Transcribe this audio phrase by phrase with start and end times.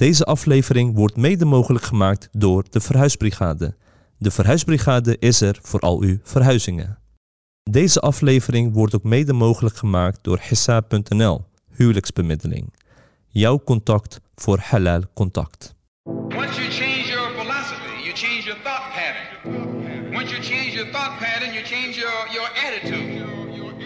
[0.00, 3.76] Deze aflevering wordt mede mogelijk gemaakt door de Verhuisbrigade.
[4.18, 6.98] De Verhuisbrigade is er voor al uw verhuizingen.
[7.70, 12.74] Deze aflevering wordt ook mede mogelijk gemaakt door Hissa.nl, huwelijksbemiddeling.
[13.28, 15.74] Jouw contact voor halal contact.
[16.04, 20.14] Once you change your philosophy, you change your thought pattern.
[20.14, 23.24] Once you change your thought pattern, you change your, your attitude.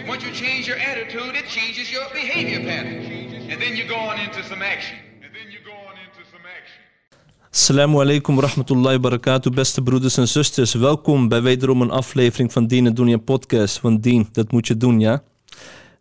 [0.06, 2.98] Once you change your attitude, it changes your behavior pattern.
[3.50, 4.98] And then you go on into some action.
[5.24, 6.82] And then you go on into some action.
[7.54, 10.74] Assalamu alaikum rahmatullahi barakatuh, beste broeders en zusters.
[10.74, 13.80] Welkom bij wederom een aflevering van Dien en Dunya podcast.
[13.80, 15.22] Want Dien, dat moet je doen, ja?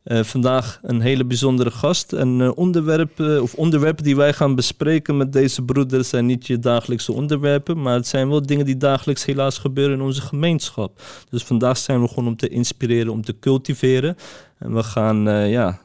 [0.03, 2.11] Eh, vandaag een hele bijzondere gast.
[2.11, 6.47] Een uh, onderwerp, uh, of onderwerpen die wij gaan bespreken met deze broeders zijn niet
[6.47, 11.01] je dagelijkse onderwerpen, maar het zijn wel dingen die dagelijks helaas gebeuren in onze gemeenschap.
[11.29, 14.15] Dus vandaag zijn we gewoon om te inspireren, om te cultiveren.
[14.59, 15.82] En we gaan, ja,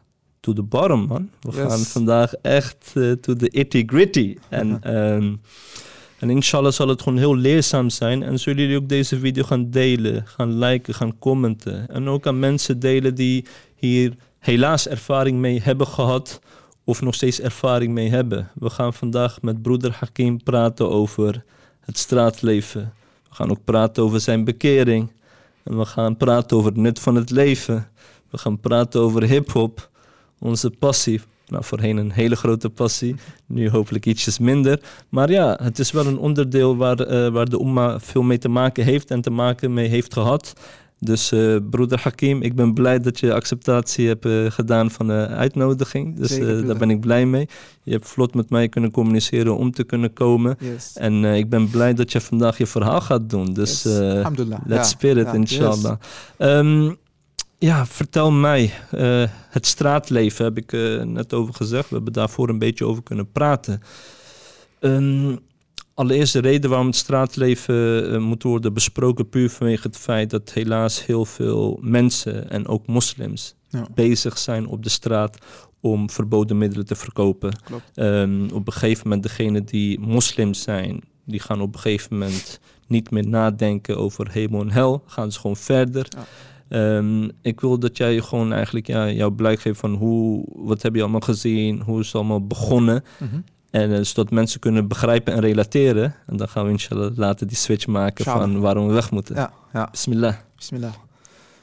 [0.54, 1.30] to the bottom, man.
[1.40, 1.60] We Yes.
[1.72, 4.36] gaan vandaag echt to the itty gritty.
[4.48, 5.34] En, ehm,
[6.18, 8.22] en inshallah zal het gewoon heel leerzaam zijn.
[8.22, 11.88] En zullen jullie ook deze video gaan delen, gaan liken, gaan commenten.
[11.88, 16.40] En ook aan mensen delen die hier helaas ervaring mee hebben gehad
[16.84, 18.50] of nog steeds ervaring mee hebben.
[18.54, 21.44] We gaan vandaag met broeder Hakim praten over
[21.80, 22.92] het straatleven.
[23.28, 25.12] We gaan ook praten over zijn bekering.
[25.62, 27.88] En we gaan praten over het nut van het leven.
[28.30, 29.90] We gaan praten over hip-hop,
[30.38, 31.20] onze passie.
[31.48, 33.14] Nou, voorheen een hele grote passie,
[33.46, 34.80] nu hopelijk ietsjes minder.
[35.08, 38.48] Maar ja, het is wel een onderdeel waar, eh, waar de Umma veel mee te
[38.48, 40.52] maken heeft en te maken mee heeft gehad.
[41.00, 45.26] Dus eh, broeder Hakim, ik ben blij dat je acceptatie hebt eh, gedaan van de
[45.26, 46.16] uitnodiging.
[46.16, 47.48] Dus Zeker, daar ben ik blij mee.
[47.82, 50.56] Je hebt vlot met mij kunnen communiceren om te kunnen komen.
[50.60, 50.92] Yes.
[50.94, 53.52] En ik ben blij dat je vandaag je verhaal gaat doen.
[53.52, 53.92] Dus Yes.
[53.92, 55.96] let's Ja, spirit, ja, inshallah.
[56.36, 56.90] Ehm,
[57.58, 58.72] ja, vertel mij.
[58.90, 61.88] eh, het straatleven heb ik eh, net over gezegd.
[61.88, 63.82] We hebben daarvoor een beetje over kunnen praten.
[64.80, 65.36] Ehm,
[65.94, 69.28] allereerst de reden waarom het straatleven eh, moet worden besproken...
[69.28, 72.50] puur vanwege het feit dat helaas heel veel mensen...
[72.50, 73.86] en ook moslims Ja.
[73.94, 75.38] bezig zijn op de straat...
[75.80, 77.58] om verboden middelen te verkopen.
[77.94, 81.00] Ehm, op een gegeven moment degenen die moslims zijn...
[81.24, 85.02] die gaan op een gegeven moment niet meer nadenken over hemel en hel.
[85.06, 86.06] Gaan ze gewoon verder.
[86.16, 86.24] Ja.
[86.68, 90.94] Ehm, ik wil dat jij gewoon eigenlijk ja, jouw blijk geeft van hoe, wat heb
[90.94, 93.04] je allemaal gezien, hoe is het allemaal begonnen.
[93.18, 93.40] Mhm.
[93.70, 96.14] En eh, zodat mensen kunnen begrijpen en relateren.
[96.26, 99.34] En dan gaan we inshallah later die switch maken van waarom we weg moeten.
[99.36, 99.88] Ja, ja.
[99.90, 100.34] Bismillah.
[100.56, 100.92] Bismillah.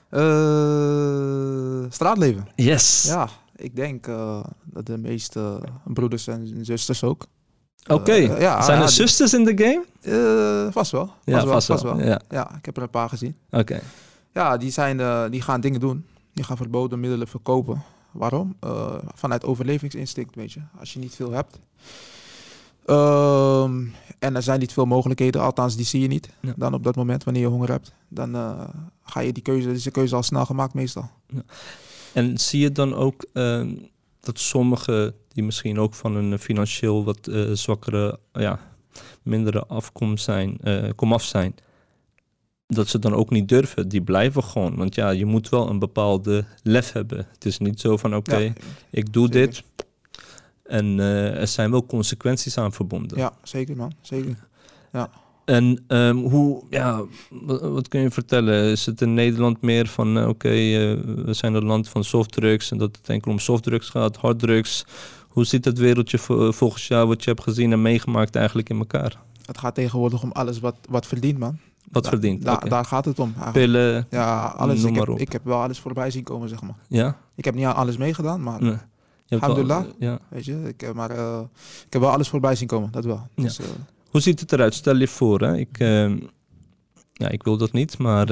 [0.10, 2.48] Eh, straatleven.
[2.56, 3.04] Yes.
[3.08, 7.26] Ja, ik denk eh, dat de meeste broeders en zusters ook.
[7.88, 8.14] Oké.
[8.14, 9.84] Ja, Zijn er zusters in de game?
[10.72, 11.06] Vast wel.
[11.06, 11.98] Vast Ja, wel, vast vast wel.
[11.98, 12.06] wel.
[12.08, 12.20] Ja.
[12.30, 13.36] Ja, ik heb er een paar gezien.
[13.52, 13.80] Oké.
[14.36, 16.06] Ja, die, zijn, eh, die gaan dingen doen.
[16.34, 17.84] Die gaan verboden middelen verkopen.
[18.12, 18.56] Waarom?
[18.60, 20.60] Eh, vanuit overlevingsinstinct, weet je.
[20.80, 21.60] Als je niet veel hebt.
[22.86, 23.86] Ehm,
[24.20, 26.30] en er zijn niet veel mogelijkheden, althans die zie je niet.
[26.42, 26.54] Ja.
[26.58, 27.94] Dan op dat moment, wanneer je honger hebt.
[28.08, 28.68] Dan eh,
[29.04, 31.10] ga je die keuze, is de keuze al snel gemaakt meestal.
[32.14, 33.76] En zie je dan ook ehm,
[34.20, 38.60] dat sommigen die misschien ook van een financieel wat zwakkere, ja,
[39.24, 40.60] mindere afkomst zijn,
[40.96, 41.56] komaf zijn,
[42.68, 44.76] dat ze dan ook niet durven, die blijven gewoon.
[44.76, 47.28] Want ja, je moet wel een bepaalde lef hebben.
[47.32, 48.54] Het is niet zo van oké, Ja,
[48.90, 49.48] ik doe zeker.
[49.48, 49.64] dit
[50.64, 53.18] en eh, er zijn wel consequenties aan verbonden.
[53.18, 54.36] ja, zeker man, zeker.
[55.46, 58.72] En ehm, hoe, ja, wat, wat kun je vertellen?
[58.72, 60.54] Is het in Nederland meer van, eh, oké, eh,
[61.26, 64.86] we zijn een land van softdrugs en dat het enkel om softdrugs gaat, harddrugs.
[65.28, 68.78] Hoe ziet het wereldje vo- volgens jou, wat je hebt gezien en meegemaakt eigenlijk in
[68.78, 69.20] elkaar?
[69.46, 71.58] Het gaat tegenwoordig om alles wat, wat verdient man.
[71.92, 72.42] Wat Da- verdient?
[72.44, 72.58] da-.
[72.58, 73.54] Daar gaat het om eigenlijk.
[73.54, 74.78] Pillen, Ja, alles.
[74.82, 75.20] Noem Ik maar heb, op.
[75.20, 76.76] ik heb wel alles voorbij zien komen, zeg maar.
[76.88, 77.18] ja?
[77.36, 78.76] Ik heb niet aan alles meegedaan, maar Nee.
[79.30, 79.86] Alhamdulillah.
[80.00, 80.20] ja.
[80.30, 81.40] Weet je, ik, eh, maar eh,
[81.86, 83.28] ik heb wel alles voorbij zien komen, dat wel.
[83.36, 83.44] Ja.
[83.44, 83.66] Dus, eh,
[84.10, 84.74] Hoe ziet het eruit?
[84.74, 85.58] Stel je voor, hè?
[85.58, 86.18] Ik, ehm,
[87.14, 88.30] ja, ik wil dat niet, maar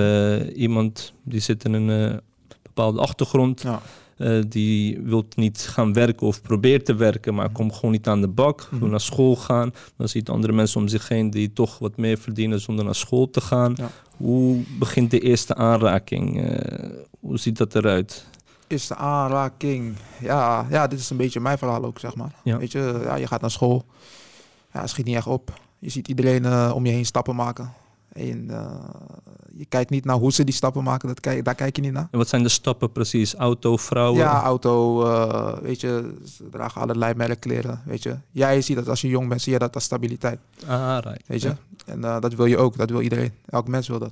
[0.51, 2.21] iemand die zit in een
[2.61, 3.81] bepaalde achtergrond, ja.
[4.23, 8.21] Eh, die wil niet gaan werken of probeert te werken, maar komt gewoon niet aan
[8.21, 8.89] de bak, wil Mhm.
[8.89, 9.73] naar school gaan.
[9.97, 13.29] Dan ziet andere mensen om zich heen die toch wat meer verdienen zonder naar school
[13.29, 13.73] te gaan.
[13.75, 13.89] Ja.
[14.17, 16.41] Hoe begint de eerste aanraking?
[16.43, 16.89] Eh,
[17.19, 18.25] hoe ziet dat eruit?
[18.67, 19.95] Is de aanraking.
[20.21, 22.31] Ja, ja, dit is een beetje mijn verhaal ook, zeg maar.
[22.43, 22.57] Ja.
[22.57, 23.85] Weet je, ja, je gaat naar school.
[24.73, 25.59] Ja, schiet niet echt op.
[25.79, 27.71] Je ziet iedereen eh, om je heen stappen maken.
[28.13, 28.89] En eh,
[29.57, 31.91] je kijkt niet naar hoe ze die stappen maken, dat kijk, daar kijk je niet
[31.91, 32.07] naar.
[32.11, 33.35] En wat zijn de stappen precies?
[33.35, 34.19] Auto, vrouwen?
[34.19, 38.15] Ja, auto, eh, weet je, ze dragen allerlei merkkleren, weet je.
[38.31, 41.27] Jij ziet dat als je jong bent, zie je dat als stabiliteit, Ah, right.
[41.27, 41.47] weet je.
[41.47, 41.57] Ja.
[41.85, 43.31] En eh, dat wil je ook, dat wil iedereen.
[43.45, 44.11] Elk mens wil dat.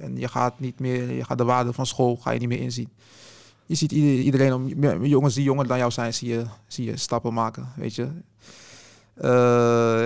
[0.00, 2.60] En je gaat niet meer, je gaat de waarde van school ga je niet meer
[2.60, 2.88] inzien.
[3.66, 4.68] je ziet ieder- iedereen, om,
[5.04, 8.06] jongens die jonger dan jou zijn, zie je, zie je stappen maken, weet je.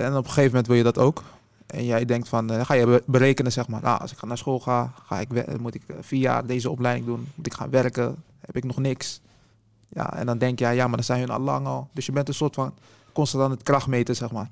[0.02, 1.22] En op een gegeven moment wil je dat ook.
[1.66, 3.82] En jij denkt van, eh, ga je be- berekenen, zeg maar.
[3.82, 6.70] Nou, als ik naar school ga, ga ik we- moet ik eh, vier jaar deze
[6.70, 7.28] opleiding doen.
[7.34, 9.20] Moet ik gaan werken, heb ik nog niks.
[9.88, 11.88] Ja, en dan denk je, ja, maar dan zijn hun al lang al.
[11.92, 12.74] Dus je bent een soort van
[13.12, 14.50] constant aan het kracht meten, zeg maar.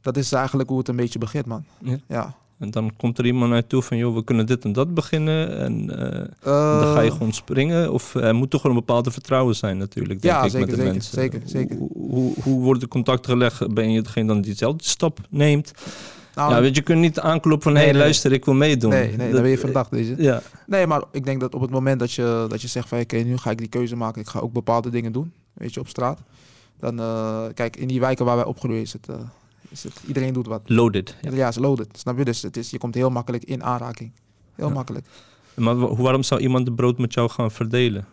[0.00, 1.64] Dat is eigenlijk hoe het een beetje begint, man.
[1.78, 1.96] Ja.
[2.06, 2.34] Ja.
[2.58, 5.58] En dan komt er iemand naartoe van, joh, we kunnen dit en dat beginnen.
[5.58, 7.92] En eh, dan ga je Eh, gewoon springen.
[7.92, 10.68] Of er moet toch wel een bepaalde vertrouwen zijn natuurlijk, denk Ja, ik, zeker, met
[10.76, 11.14] de zeker, mensen.
[11.14, 11.76] zeker, zeker.
[11.76, 13.74] Hoe, hoe, hoe wordt de contact gelegd?
[13.74, 15.72] Ben je degene dan die dezelfde stap neemt?
[16.34, 18.44] nou, ja, weet je, je kunt niet aankloppen van, hé, Nee, hey, nee, luister, ik
[18.44, 18.90] wil meedoen.
[18.90, 20.14] nee, nee, Dat- dan ben je verdacht, weet je.
[20.18, 23.00] Ja, Nee, maar ik denk dat op het moment dat je, dat je zegt van
[23.00, 25.80] oké, nu ga ik die keuze maken, ik ga ook bepaalde dingen doen, weet je,
[25.80, 26.18] op straat.
[26.80, 29.14] Dan, eh, kijk, in die wijken waar wij opgroeien is het, eh,
[29.74, 30.62] is het iedereen doet wat.
[30.64, 31.16] loaded.
[31.22, 31.30] Ja.
[31.32, 32.24] Ja, is loaded, snap je?
[32.24, 34.12] Dus het is, je komt heel makkelijk in aanraking.
[34.54, 34.72] Heel Ja.
[34.74, 35.06] makkelijk.
[35.54, 38.06] Maar wa- waarom zou iemand de brood met jou gaan verdelen?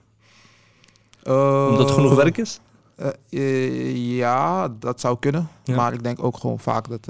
[1.23, 2.59] Eh, Omdat er genoeg werk is?
[2.95, 5.47] eh, eh, ja, dat zou kunnen.
[5.63, 5.75] Ja.
[5.75, 7.09] Maar ik denk ook gewoon vaak dat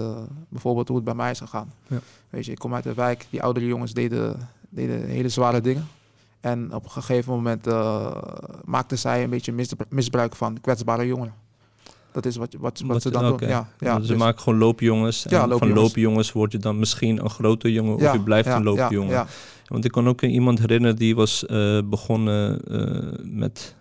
[0.49, 1.73] bijvoorbeeld hoe het bij mij is gegaan.
[1.87, 1.99] Ja.
[2.29, 5.87] Weet je, ik kom uit de wijk, die oudere jongens deden, deden hele zware dingen.
[6.39, 7.65] En op een gegeven moment
[8.65, 11.33] maakten zij een beetje misbru- misbruik van kwetsbare jongeren.
[12.11, 13.37] Dat is wat, wat, wat, ze dan oké.
[13.37, 13.49] doen.
[13.49, 15.25] Ja, ja, ze dus- maken gewoon loopjongens.
[15.25, 16.31] En Ja, van loopjongens.
[16.31, 19.27] word je dan misschien een grote jongen of je blijft een loopjongen.
[19.67, 23.75] Want ik kan ook iemand herinneren die was eh, begonnen eh, met,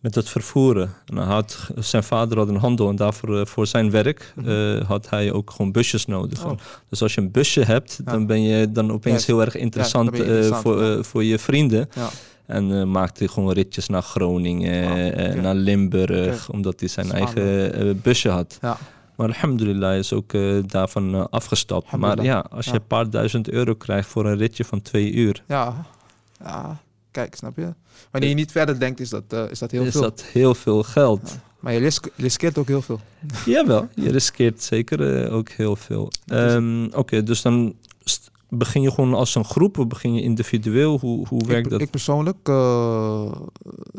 [0.00, 0.94] met het vervoeren.
[1.06, 4.80] En hij had, zijn vader had een handel en daarvoor eh, voor zijn werk eh,
[4.80, 6.38] had hij ook gewoon busjes nodig.
[6.42, 6.50] Mhm.
[6.50, 6.58] Oh.
[6.88, 10.62] Dus als je een busje hebt, dan ben je dan opeens heel erg interessant, interessant,
[10.62, 11.88] voor, voor je vrienden.
[12.46, 15.40] En eh, maakte gewoon ritjes naar Groningen, oké.
[15.40, 18.58] naar Limburg, omdat hij zijn eigen busje had.
[18.60, 18.78] Ja.
[19.16, 20.32] Maar alhamdulillah is ook
[20.66, 21.90] daarvan afgestapt.
[21.96, 22.76] Maar ja, als je Ja.
[22.76, 25.86] een paar duizend euro krijgt voor een ritje van twee uur, Ja.
[26.40, 26.78] ja,
[27.10, 27.74] kijk, snap je?
[28.10, 30.00] Wanneer je niet verder denkt, is dat, is dat heel is veel.
[30.00, 31.38] dat heel veel geld.
[31.60, 33.00] Maar je risk- riskeert ook heel veel.
[33.44, 36.08] Jawel, je riskeert zeker ook heel veel.
[36.26, 36.34] Is.
[36.36, 37.74] Ehm, Oké, dus dan
[38.48, 40.98] begin je gewoon als een groep of begin je individueel?
[40.98, 41.80] Hoe, hoe werkt ik, dat?
[41.80, 43.32] Ik persoonlijk, eh,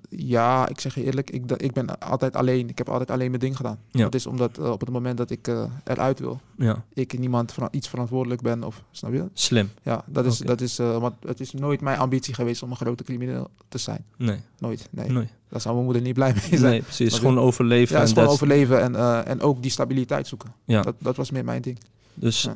[0.10, 2.70] ja, ik zeg je eerlijk, ik, ik ben altijd alleen.
[2.70, 3.80] Ik heb altijd alleen mijn ding gedaan.
[3.92, 4.04] Ja.
[4.04, 7.52] Dat is omdat eh, op het moment dat ik eh, eruit wil, ja, ik niemand
[7.52, 9.30] van iets verantwoordelijk ben of snap je?
[9.34, 9.70] slim.
[9.84, 13.04] Ja, dat is, dat is, want het is nooit mijn ambitie geweest om een grote
[13.04, 14.06] crimineel te zijn.
[14.18, 14.88] Nee, Nooit.
[14.92, 15.28] Nee, nee.
[15.50, 16.72] daar zou mijn moeder niet blij mee zijn.
[16.72, 17.18] nee precies.
[17.18, 17.96] Gewoon overleven.
[17.96, 20.54] Ja, en gewoon overleven en, en ook die stabiliteit zoeken.
[20.66, 20.82] Ja.
[20.82, 21.80] Dat, dat was meer mijn ding.
[22.14, 22.54] Dus Ja.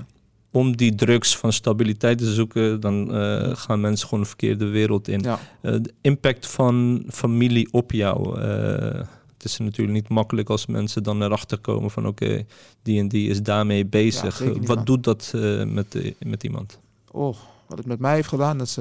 [0.52, 5.08] Om die drugs van stabiliteit te zoeken, dan eh, gaan mensen gewoon een verkeerde wereld
[5.08, 5.20] in.
[5.22, 5.40] Ja.
[5.62, 8.42] Eh, de impact van familie op jou.
[8.42, 9.02] eh,
[9.38, 12.46] het is natuurlijk niet makkelijk als mensen dan erachter komen van oké,
[12.84, 14.46] die en die is daarmee bezig.
[14.46, 14.86] niet, Wat man.
[14.86, 15.34] doet dat
[15.68, 16.80] met, met iemand?
[17.12, 17.36] Oh,
[17.68, 18.78] wat het met mij heeft gedaan, dat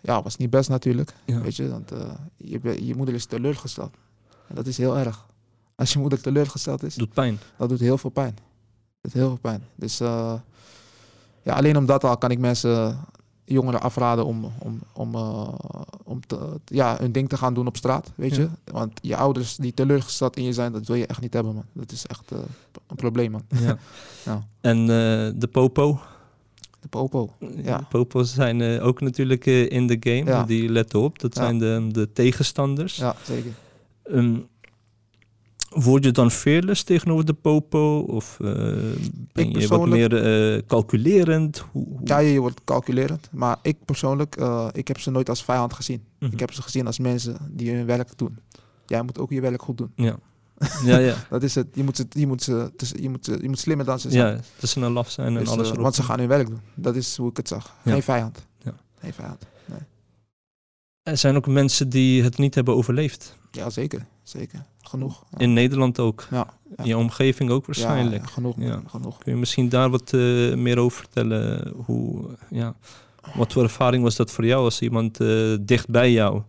[0.00, 1.14] ja, was niet best natuurlijk.
[1.24, 1.40] Ja.
[1.40, 1.92] Weet je, want
[2.36, 3.94] je, je moeder is teleurgesteld.
[4.48, 5.26] En dat is heel erg.
[5.74, 7.38] Als je moeder teleurgesteld is, Doet pijn.
[7.58, 8.34] dat doet heel veel pijn.
[8.34, 9.62] Dat doet heel veel pijn.
[9.74, 10.00] Dus
[11.42, 12.98] ja, alleen om dat al kan ik mensen,
[13.44, 15.48] jongeren afraden om, om, om, eh,
[16.04, 18.12] om te, ja, hun ding te gaan doen op straat.
[18.14, 18.42] Weet Ja.
[18.42, 18.48] je?
[18.72, 21.64] Want je ouders die teleurgesteld in je zijn, dat wil je echt niet hebben, man.
[21.72, 22.38] Dat is echt eh,
[22.86, 23.42] een probleem, man.
[23.48, 23.76] Ja.
[24.24, 24.42] Ja.
[24.60, 24.86] En eh,
[25.40, 26.00] de popo.
[26.80, 27.30] De popo.
[27.62, 27.78] Ja.
[27.78, 30.44] De popo's zijn ook natuurlijk in de game.
[30.46, 31.18] Die letten op.
[31.18, 32.96] Dat zijn de, de tegenstanders.
[32.96, 33.52] Ja, zeker.
[34.02, 34.38] Ehm,
[35.74, 37.98] word je dan fearless tegenover de popo?
[37.98, 38.48] Of eh,
[39.32, 40.16] ben je wat meer
[40.56, 41.58] eh, calculerend?
[41.72, 43.28] Hoe, hoe- Ja, je wordt calculerend.
[43.32, 46.04] Maar ik persoonlijk, eh, ik heb ze nooit als vijand gezien.
[46.18, 46.32] Mhm.
[46.32, 48.38] Ik heb ze gezien als mensen die hun werk doen.
[48.86, 49.92] Jij moet ook je werk goed doen.
[49.96, 50.16] Ja.
[50.84, 51.14] ja, ja.
[51.30, 51.66] Dat is het.
[51.74, 52.70] Je moet, ze, je moet, ze,
[53.00, 54.34] je moet, je moet slimmer dan ze zijn.
[54.34, 55.82] ja, tussen een laf zijn en Dus, alles erop.
[55.82, 56.60] want ze gaan hun werk doen.
[56.74, 57.76] Dat is hoe ik het zag.
[57.84, 57.92] Ja.
[57.92, 58.46] Geen vijand.
[58.58, 58.72] Ja.
[59.00, 59.46] Geen vijand.
[61.02, 63.36] Er zijn ook mensen die het niet hebben overleefd.
[63.50, 64.06] Ja, zeker.
[64.22, 64.64] Zeker.
[64.82, 65.24] Genoeg.
[65.30, 65.38] Ja.
[65.38, 66.26] In Nederland ook.
[66.30, 66.82] Ja, ja.
[66.82, 68.30] In je omgeving ook waarschijnlijk.
[68.30, 68.54] genoeg.
[68.86, 69.18] genoeg.
[69.18, 71.72] Kun je misschien daar wat eh, meer over vertellen?
[71.84, 72.74] Hoe, ja,
[73.34, 76.42] wat voor ervaring was dat voor jou als iemand eh, dicht bij jou?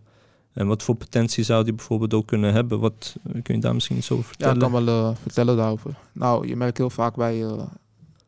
[0.52, 2.80] En wat voor potentie zou die bijvoorbeeld ook kunnen hebben?
[2.80, 4.72] Wat, kun je daar misschien iets over Ja, ik vertellen?
[4.72, 5.94] kan wel eh, vertellen daarover.
[6.12, 7.62] Nou, je merkt heel vaak bij eh,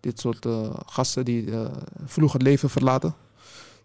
[0.01, 1.71] dit soort eh, gasten die eh,
[2.05, 3.15] vroeg het leven verlaten.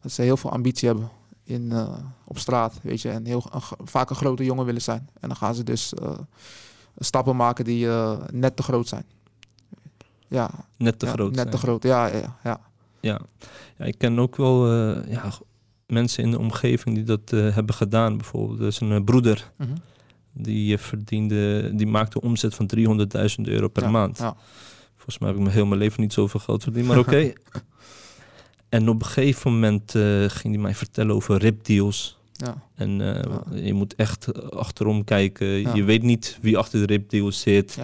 [0.01, 1.10] Dat ze heel veel ambitie hebben
[1.51, 1.93] in, eh,
[2.25, 3.10] op straat, weet je.
[3.10, 5.10] En heel, een vaak een grote jongen willen zijn.
[5.20, 6.20] En dan gaan ze dus eh,
[6.98, 9.05] stappen maken die eh, net te groot zijn.
[10.27, 11.50] Ja, Net te ja, groot Net zijn.
[11.50, 12.60] te groot, ja, ja, ja.
[13.01, 13.20] Ja.
[13.77, 14.74] ja, ik ken ook wel
[15.10, 15.24] ja,
[15.88, 18.17] mensen in de omgeving die dat hebben gedaan.
[18.17, 19.72] Bijvoorbeeld, er is een broeder Mhm.
[20.34, 24.17] die verdiende, die maakte omzet van 300.000 euro per maand.
[24.17, 24.36] Ja.
[24.96, 27.31] Volgens mij heb ik me heel mijn leven niet zoveel geld verdiend, maar oké.
[28.71, 32.17] en op een gegeven moment eh, ging hij mij vertellen over ripdeals.
[32.31, 32.63] Ja.
[32.75, 33.57] En eh, Ja.
[33.65, 35.47] je moet echt achterom kijken.
[35.47, 35.73] Ja.
[35.75, 37.77] Je weet niet wie achter de ripdeal zit.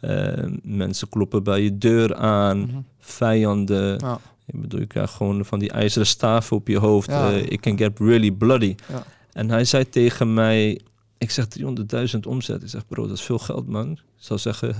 [0.00, 2.58] Eh, mensen kloppen bij je deur aan.
[2.58, 2.76] Mhm.
[2.98, 3.98] vijanden.
[3.98, 4.20] Ja.
[4.46, 7.10] Ik bedoel, je krijgt gewoon van die ijzeren staven op je hoofd.
[7.48, 8.74] It can get really bloody.
[8.88, 9.04] Ja.
[9.32, 10.80] En hij zei tegen mij,
[11.18, 12.62] ik zeg 300.000 omzet.
[12.62, 13.90] Ik zeg, bro, dat is veel geld, man.
[13.92, 14.74] Ik zou zeggen,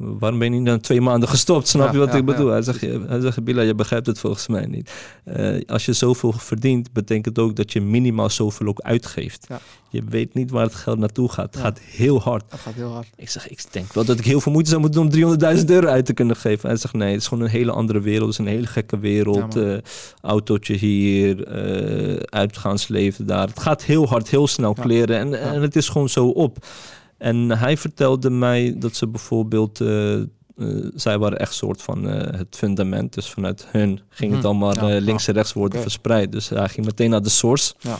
[0.00, 1.68] waarom ben je niet na twee maanden gestopt?
[1.68, 2.46] Snap Ja, je wat ja, ik bedoel?
[2.46, 4.90] ja, hij zegt, hij zegt, Bila, je begrijpt het volgens mij niet.
[5.24, 9.46] Eh, als je zoveel verdient, betekent ook dat je minimaal zoveel ook uitgeeft.
[9.88, 11.54] Je weet niet waar het geld naartoe gaat.
[11.54, 12.44] Het gaat heel hard.
[12.48, 13.08] Dat gaat heel hard.
[13.16, 15.64] Ik zeg, ik denk wel dat ik heel veel moeite zou moeten doen om 300.000
[15.64, 16.68] euro uit te kunnen geven.
[16.68, 18.28] Hij zegt, nee, het is gewoon een hele andere wereld.
[18.28, 19.56] Het is een hele gekke wereld.
[19.56, 19.76] Eh,
[20.20, 23.46] autootje hier, eh, uitgaansleven daar.
[23.48, 25.18] Het gaat heel hard, heel snel kleren.
[25.18, 26.58] En, en het is gewoon zo op.
[27.20, 29.80] En hij vertelde mij dat ze bijvoorbeeld...
[29.80, 30.26] eh, eh,
[30.94, 33.14] zij waren echt soort van eh, het fundament.
[33.14, 34.48] Dus vanuit hun ging het Mhm.
[34.48, 36.32] allemaal Ja, links en rechts worden verspreid.
[36.32, 37.74] Dus hij ging meteen naar de source.
[37.78, 37.98] Ja.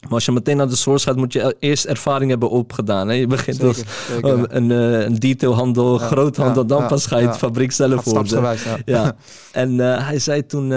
[0.00, 3.08] Maar als je meteen naar de source gaat, moet je eerst ervaring hebben opgedaan.
[3.08, 3.14] Hè?
[3.14, 4.44] Je begint als Zeker, ja.
[4.48, 8.42] een, een detailhandel, Ja, groothandel, dan pas ga je het fabriek zelf worden.
[8.42, 8.56] ja.
[8.84, 9.16] Ja,
[9.52, 10.68] en hij zei toen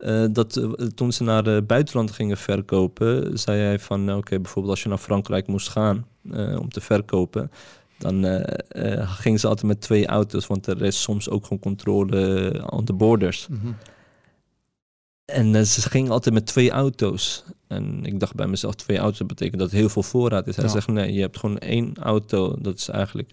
[0.00, 4.74] eh, dat eh, toen ze naar het buitenland gingen verkopen, zei hij van, oké, bijvoorbeeld
[4.74, 7.50] als je naar Frankrijk moest gaan eh, om te verkopen,
[7.98, 8.44] dan
[9.06, 12.92] gingen ze altijd met twee auto's, want er is soms ook gewoon controle aan de
[12.92, 13.46] borders.
[13.48, 13.72] Mhm.
[15.24, 17.44] En ze gingen altijd met twee auto's.
[17.66, 20.56] En ik dacht bij mezelf, twee auto's betekent dat heel veel voorraad is.
[20.56, 20.70] Hij Ja.
[20.70, 23.32] zegt, nee, je hebt gewoon één auto, dat is eigenlijk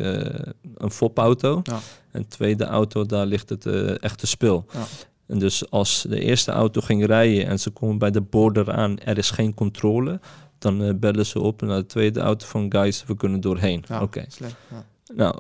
[0.78, 1.60] een fopauto.
[1.64, 1.80] Ja.
[2.12, 3.66] En tweede auto, daar ligt het
[4.00, 4.66] echte spul.
[4.74, 4.84] Ja.
[5.28, 9.00] En dus als de eerste auto ging rijden en ze komen bij de border aan,
[9.00, 10.20] er is geen controle,
[10.60, 13.84] dan eh, bellen ze op naar de tweede auto van guys, we kunnen doorheen.
[13.88, 14.26] Ja, Oké.
[14.70, 14.86] ja.
[15.16, 15.40] Nou,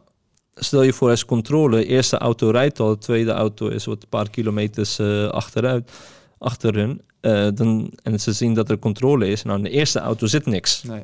[0.56, 1.86] stel je voor, is controle.
[1.86, 5.92] Eerste auto rijdt al, de tweede auto is wat een paar kilometers eh, achteruit,
[6.38, 7.02] achter hun.
[7.20, 9.44] Eh, dan, en ze zien dat er controle is.
[9.44, 10.84] Nou, in de eerste auto zit niks.
[10.84, 11.04] Nee.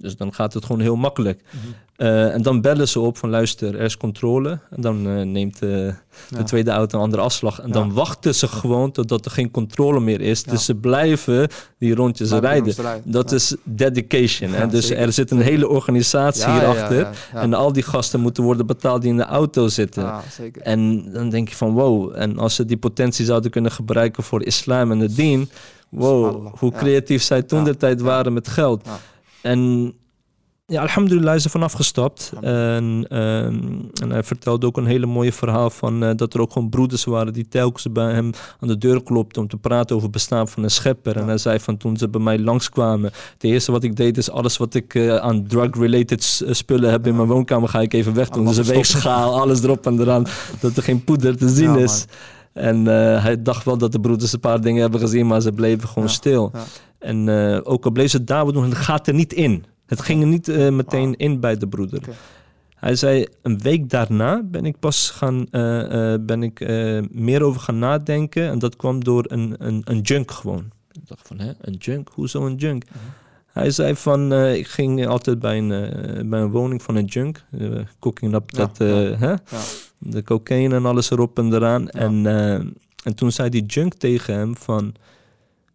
[0.00, 1.42] Dus dan gaat het gewoon heel makkelijk.
[1.50, 1.66] Mhm.
[1.96, 4.58] Eh, en dan bellen ze op van luister, er is controle.
[4.70, 5.68] En dan eh, neemt eh,
[6.28, 7.60] de tweede auto een andere afslag.
[7.60, 7.72] En Ja.
[7.72, 10.42] dan wachten ze gewoon totdat er geen controle meer is.
[10.44, 10.50] Ja.
[10.50, 13.12] Dus ze blijven die rondjes Blijven rijden.
[13.12, 14.50] Dat is dedication.
[14.50, 14.66] hè?
[14.66, 15.02] Dus zeker.
[15.02, 17.08] er zit een hele organisatie hierachter.
[17.32, 20.12] En al die gasten moeten worden betaald die in de auto zitten.
[20.32, 20.62] Zeker.
[20.62, 22.12] En dan denk je van wow.
[22.14, 25.50] En als ze die potentie zouden kunnen gebruiken voor islam en de dien.
[25.88, 26.78] Wow, hoe ja.
[26.78, 28.04] creatief zij toen de tijd ja.
[28.04, 28.82] waren met geld.
[28.84, 28.98] Ja.
[29.42, 29.92] En
[30.66, 32.32] ja, alhamdulillah is er vanaf gestapt.
[32.40, 33.58] En, ehm,
[34.02, 37.04] en hij vertelde ook een hele mooie verhaal van eh, dat er ook gewoon broeders
[37.04, 38.30] waren die telkens bij hem
[38.60, 41.16] aan de deur klopten om te praten over het bestaan van een schepper.
[41.16, 44.30] En hij zei van toen ze bij mij langskwamen, het eerste wat ik deed is
[44.30, 48.14] alles wat ik eh, aan drug-related eh, spullen heb in mijn woonkamer ga ik even
[48.14, 48.34] wegdoen.
[48.36, 50.26] Allemaal Dus een weegschaal, alles erop en eraan,
[50.60, 51.82] dat er geen poeder te zien Ja, man.
[51.82, 52.04] is.
[52.52, 52.86] En
[53.20, 56.08] hij dacht wel dat de broeders een paar dingen hebben gezien, maar ze bleven gewoon
[56.08, 56.52] Ja, stil.
[57.00, 59.64] En eh, ook al bleef ze daar doen, het gaat er niet in.
[59.86, 62.02] Het ging er niet eh, meteen in bij de broeder.
[62.74, 66.60] Hij zei, een week daarna ben ik pas gaan, eh, ben ik
[67.10, 68.48] meer over gaan nadenken.
[68.48, 70.70] En dat kwam door een, een, een junk gewoon.
[70.92, 72.08] Ik dacht van, hè, een junk?
[72.14, 72.84] Hoezo een junk?
[72.84, 72.98] Mhm.
[73.46, 77.44] Hij zei van, ik ging altijd bij een, bij een woning van een junk.
[77.58, 78.84] eh, cooking up dat, ja.
[78.86, 79.30] hè?
[79.30, 79.38] Ja.
[79.98, 81.88] de cocaïne en alles erop en eraan.
[81.88, 82.26] En,
[83.04, 84.94] en toen zei die junk tegen hem van,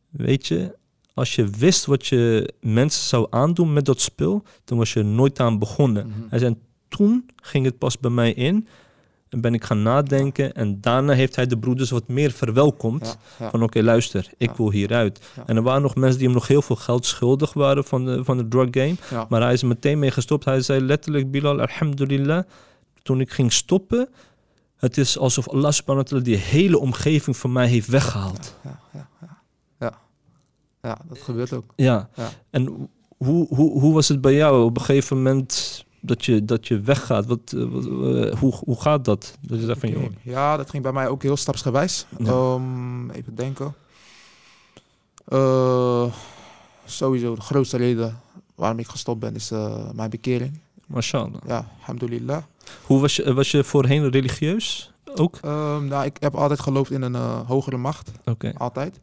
[0.10, 0.76] weet je,
[1.16, 5.06] als je wist wat je mensen zou aandoen met dat spul, dan was je er
[5.06, 6.08] nooit aan begonnen.
[6.08, 6.20] Mhm.
[6.30, 6.56] Hij zei,
[6.88, 8.68] toen ging het pas bij mij in
[9.30, 13.18] en ben ik gaan nadenken en daarna heeft hij de broeders wat meer verwelkomd.
[13.40, 13.50] Ja, ja.
[13.50, 14.56] Van oké, luister, ik Ja.
[14.58, 15.22] wil hieruit.
[15.46, 18.24] En er waren nog mensen die hem nog heel veel geld schuldig waren van de,
[18.24, 18.96] van de drug game.
[19.30, 20.46] Maar hij is er meteen mee gestopt.
[20.46, 22.44] Hij zei letterlijk, Bilal, alhamdulillah,
[23.04, 24.10] toen ik ging stoppen,
[24.78, 28.56] het is alsof Allah subhanahu wa ta'ala die hele omgeving van mij heeft weggehaald.
[30.86, 31.74] Ja, dat gebeurt ook.
[31.76, 32.10] Ja.
[32.16, 32.30] Ja.
[32.50, 36.68] En hoe, hoe, hoe was het bij jou op een gegeven moment dat je, dat
[36.68, 37.26] je weggaat?
[37.26, 39.38] Wat, eh, wat, eh, hoe, hoe gaat dat?
[39.42, 42.06] Dat je van, Ja, dat ging bij mij ook heel stapsgewijs.
[42.18, 42.32] Ja.
[42.32, 43.74] Ehm, even denken.
[45.26, 46.14] Eh,
[46.86, 48.20] sowieso de grootste reden
[48.56, 49.50] waarom ik gestopt ben is
[49.94, 50.60] mijn bekering.
[50.88, 51.42] mashallah.
[51.48, 52.44] Ja, alhamdulillah.
[52.86, 55.38] Hoe was je, was je voorheen religieus ook?
[55.42, 57.16] Ehm, nou, ik heb altijd geloofd in een
[57.46, 58.12] hogere macht.
[58.26, 58.54] Oké.
[58.58, 59.00] Altijd.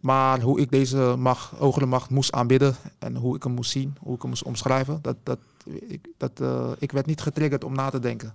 [0.00, 3.94] Maar hoe ik deze macht, hogere macht moest aanbidden en hoe ik hem moest zien,
[4.00, 5.38] hoe ik hem moest omschrijven, dat, dat,
[5.88, 8.34] ik, dat, eh, ik werd niet getriggerd om na te denken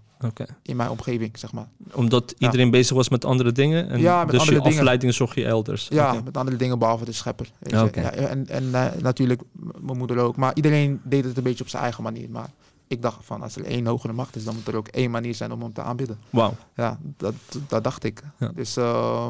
[0.62, 1.68] in mijn omgeving, zeg maar.
[1.94, 2.46] Omdat Ja.
[2.46, 3.90] iedereen bezig was met andere dingen?
[3.90, 4.78] En Ja, met dus andere je dingen.
[4.80, 5.88] afleiding zocht je elders?
[5.88, 7.52] Ja, met andere dingen behalve de schepper.
[7.60, 7.96] Weet.
[7.96, 9.42] Ja, en en eh, natuurlijk
[9.82, 10.36] mijn moeder ook.
[10.36, 12.30] Maar iedereen deed het een beetje op zijn eigen manier.
[12.30, 12.50] Maar
[12.88, 15.36] ik dacht van, als er één hogere macht is, dan moet er ook één manier
[15.36, 16.18] zijn om hem te aanbidden.
[16.30, 16.54] Wauw.
[16.76, 17.34] Ja, dat,
[17.68, 18.22] dat dacht ik.
[18.56, 19.28] Dus eh,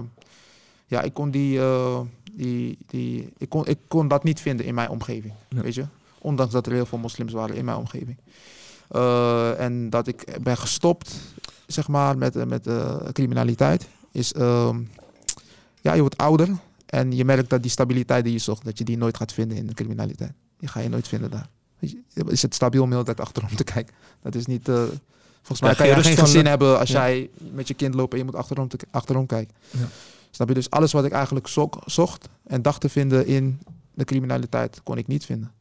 [0.88, 1.60] ja, ik kon die,
[2.36, 5.62] die, die ik, kon, ik kon dat niet vinden in mijn omgeving, Ja.
[5.62, 5.86] weet je.
[6.20, 8.18] Ondanks dat er heel veel moslims waren in mijn omgeving.
[8.90, 11.16] Eh, en dat ik ben gestopt,
[11.68, 14.82] zeg maar, met, eh, met eh, criminaliteit, is, ehm,
[15.82, 16.50] ja, je wordt ouder
[16.86, 19.58] en je merkt dat die stabiliteit die je zocht, dat je die nooit gaat vinden
[19.58, 20.32] in de criminaliteit.
[20.58, 21.48] Die ga je nooit vinden daar.
[22.28, 23.96] Is het stabiel om de hele tijd achterom te kijken?
[24.22, 24.64] Dat is niet...
[24.66, 27.08] volgens mij Ja, kan je geen gezin de- hebben als Ja.
[27.08, 29.56] jij met je kind loopt en je moet achterom, te, achterom kijken.
[29.72, 29.88] Ja.
[30.36, 30.54] Snap je?
[30.54, 31.48] Dus alles wat ik eigenlijk
[31.86, 33.60] zocht en dacht te vinden in
[33.94, 35.52] de criminaliteit, kon ik niet vinden.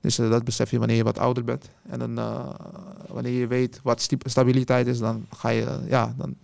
[0.00, 1.70] Dus eh, dat besef je wanneer je wat ouder bent.
[1.88, 2.48] En dan, eh,
[3.08, 6.34] wanneer je weet wat stabiliteit is, dan ga je, eh, ja, dan,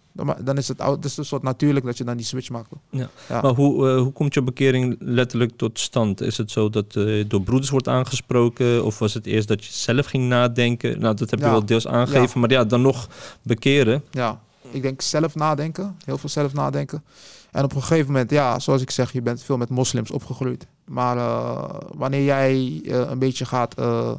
[0.44, 2.68] dan, is het, oud- het is een soort natuurlijk dat je dan die switch maakt.
[2.90, 3.08] Ja.
[3.28, 3.40] Ja.
[3.40, 6.20] Maar hoe, hoe komt je bekering letterlijk tot stand?
[6.20, 6.92] Is het zo dat
[7.28, 8.84] door broeders wordt aangesproken?
[8.84, 11.00] Of was het eerst dat je zelf ging nadenken?
[11.00, 11.50] Nou, dat heb je Ja.
[11.50, 12.40] wel deels aangegeven.
[12.40, 13.08] Maar ja, dan nog
[13.42, 14.02] bekeren.
[14.10, 14.40] Ja,
[14.70, 17.04] ik denk zelf nadenken, heel veel zelf nadenken.
[17.50, 20.66] En op een gegeven moment, ja, zoals ik zeg, je bent veel met moslims opgegroeid.
[20.84, 24.14] Maar eh, wanneer jij eh, een beetje gaat, eh,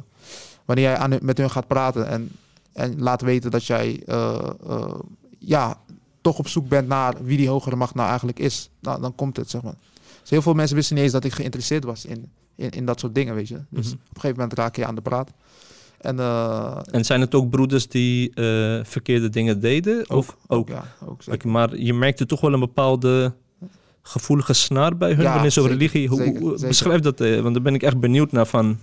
[0.64, 2.30] wanneer jij aan, met hun gaat praten en,
[2.72, 4.02] en laat weten dat jij,
[5.38, 5.78] ja,
[6.20, 9.36] toch op zoek bent naar wie die hogere macht nou eigenlijk is, nou, dan komt
[9.36, 9.74] het, zeg maar.
[10.20, 13.00] Dus heel veel mensen wisten niet eens dat ik geïnteresseerd was in, in, in dat
[13.00, 13.60] soort dingen, weet je.
[13.68, 13.94] Dus Mhm.
[13.94, 15.30] op een gegeven moment raak je aan de praat.
[16.02, 18.44] En, eh, En zijn het ook broeders die eh,
[18.84, 20.10] verkeerde dingen deden?
[20.10, 20.68] Of ook?
[20.68, 21.48] ja, ook zeker.
[21.48, 23.34] Maar je merkte toch wel een bepaalde
[24.02, 26.08] gevoelige snaar bij hun Ja, wanneer zo'n religie...
[26.08, 26.68] Hoe, zeker, hoe- zeker.
[26.68, 28.78] beschrijf dat, eh, want daar ben ik echt benieuwd naar van...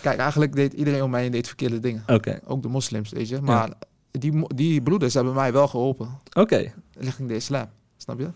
[0.00, 2.02] Kijk, eigenlijk deed iedereen om mij deed verkeerde dingen.
[2.06, 3.40] Oké, Ook de moslims, weet je.
[3.40, 3.70] Maar
[4.10, 6.72] die, die broeders hebben mij wel geholpen oké.
[6.98, 7.66] richting de islam.
[7.96, 8.28] Snap je?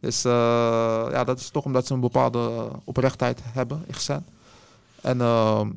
[0.00, 0.32] Dus eh,
[1.10, 4.20] ja, dat is toch omdat ze een bepaalde oprechtheid hebben ingezet.
[5.00, 5.68] En ehm,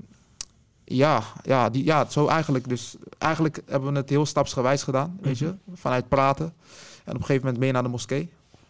[0.96, 2.70] ja, ja, die, ja, zo eigenlijk.
[2.70, 5.56] Dus eigenlijk hebben we het heel stapsgewijs gedaan, weet je.
[5.74, 6.46] Vanuit praten.
[7.03, 8.29] En op een gegeven moment mee naar de moskee.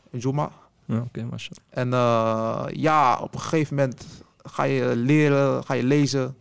[0.09, 0.49] In Juma.
[0.85, 1.27] Ja, oké.
[1.69, 4.05] En eh, ja, op een gegeven moment
[4.43, 6.35] ga je leren, ga je lezen.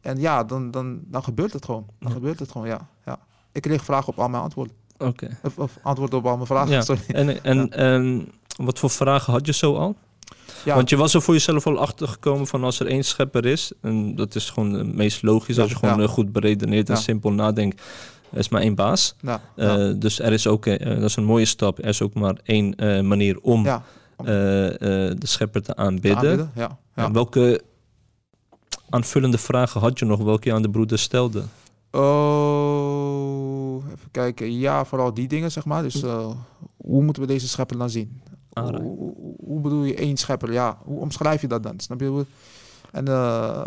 [0.00, 1.86] En ja, dan, dan, dan gebeurt het gewoon.
[1.98, 2.14] Dan Ja.
[2.14, 2.88] gebeurt het gewoon, ja.
[3.04, 3.18] ja.
[3.52, 4.74] Ik kreeg vragen op al mijn antwoorden.
[4.98, 5.38] Oké.
[5.42, 6.80] Of, of antwoorden op al mijn vragen, Ja.
[6.90, 7.02] sorry.
[7.06, 9.96] En, en, en wat voor vragen had je zo al?
[10.64, 13.72] Ja, Want je was er voor jezelf al achtergekomen van als er één schepper is,
[13.80, 16.02] en dat is gewoon het meest logisch als je gewoon ja.
[16.02, 17.82] eh, goed beredeneert en simpel nadenkt.
[18.32, 19.14] Er is maar één baas.
[19.56, 21.78] Eh, Dus er is ook, eh, dat is een mooie stap.
[21.78, 22.74] Er is ook maar één
[23.08, 23.62] manier om
[24.16, 26.50] de schepper te te aanbidden.
[26.54, 26.78] ja.
[26.94, 27.60] En welke
[28.88, 31.42] aanvullende vragen had je nog, welke je aan de broeder stelde?
[31.90, 34.58] Oh, even kijken.
[34.58, 35.82] Ja, vooral die dingen, zeg maar.
[35.82, 36.30] Dus eh,
[36.76, 38.20] hoe moeten we deze schepper dan zien?
[38.52, 38.82] Hoe, Alright.
[38.82, 40.52] hoe, hoe bedoel je één schepper?
[40.52, 41.80] Ja, hoe omschrijf je dat dan?
[41.80, 42.24] Snap je?
[42.92, 43.64] En eh,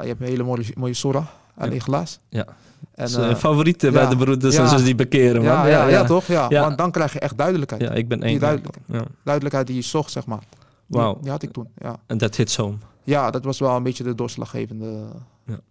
[0.00, 1.26] je hebt een hele mooie, mooie surah
[1.56, 1.74] aan Ja.
[1.74, 2.18] Ikhlas.
[2.28, 2.46] Ja.
[2.94, 4.78] En, En, eh, favorieten bij de broeders ja.
[4.78, 5.42] ze die bekeren.
[5.42, 5.68] ja, man.
[5.68, 6.26] ja, ja, toch?
[6.26, 6.48] Ja.
[6.48, 7.82] Want dan krijg je echt duidelijkheid.
[7.82, 8.40] Ja, ik ben Die één.
[8.40, 8.84] duidelijkheid.
[8.88, 9.04] Ja.
[9.24, 10.42] Duidelijkheid die je zocht, zeg maar.
[10.86, 11.18] Wauw.
[11.20, 11.96] die had ik toen, ja.
[12.06, 12.76] En dat hits home.
[13.04, 15.04] Ja, dat was wel een beetje de doorslaggevende...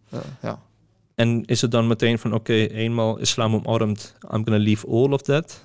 [0.09, 0.19] Ja.
[0.41, 0.59] ja.
[1.15, 5.21] En is het dan meteen van, oké, eenmaal islam omarmd, I'm gonna leave all of
[5.21, 5.61] that?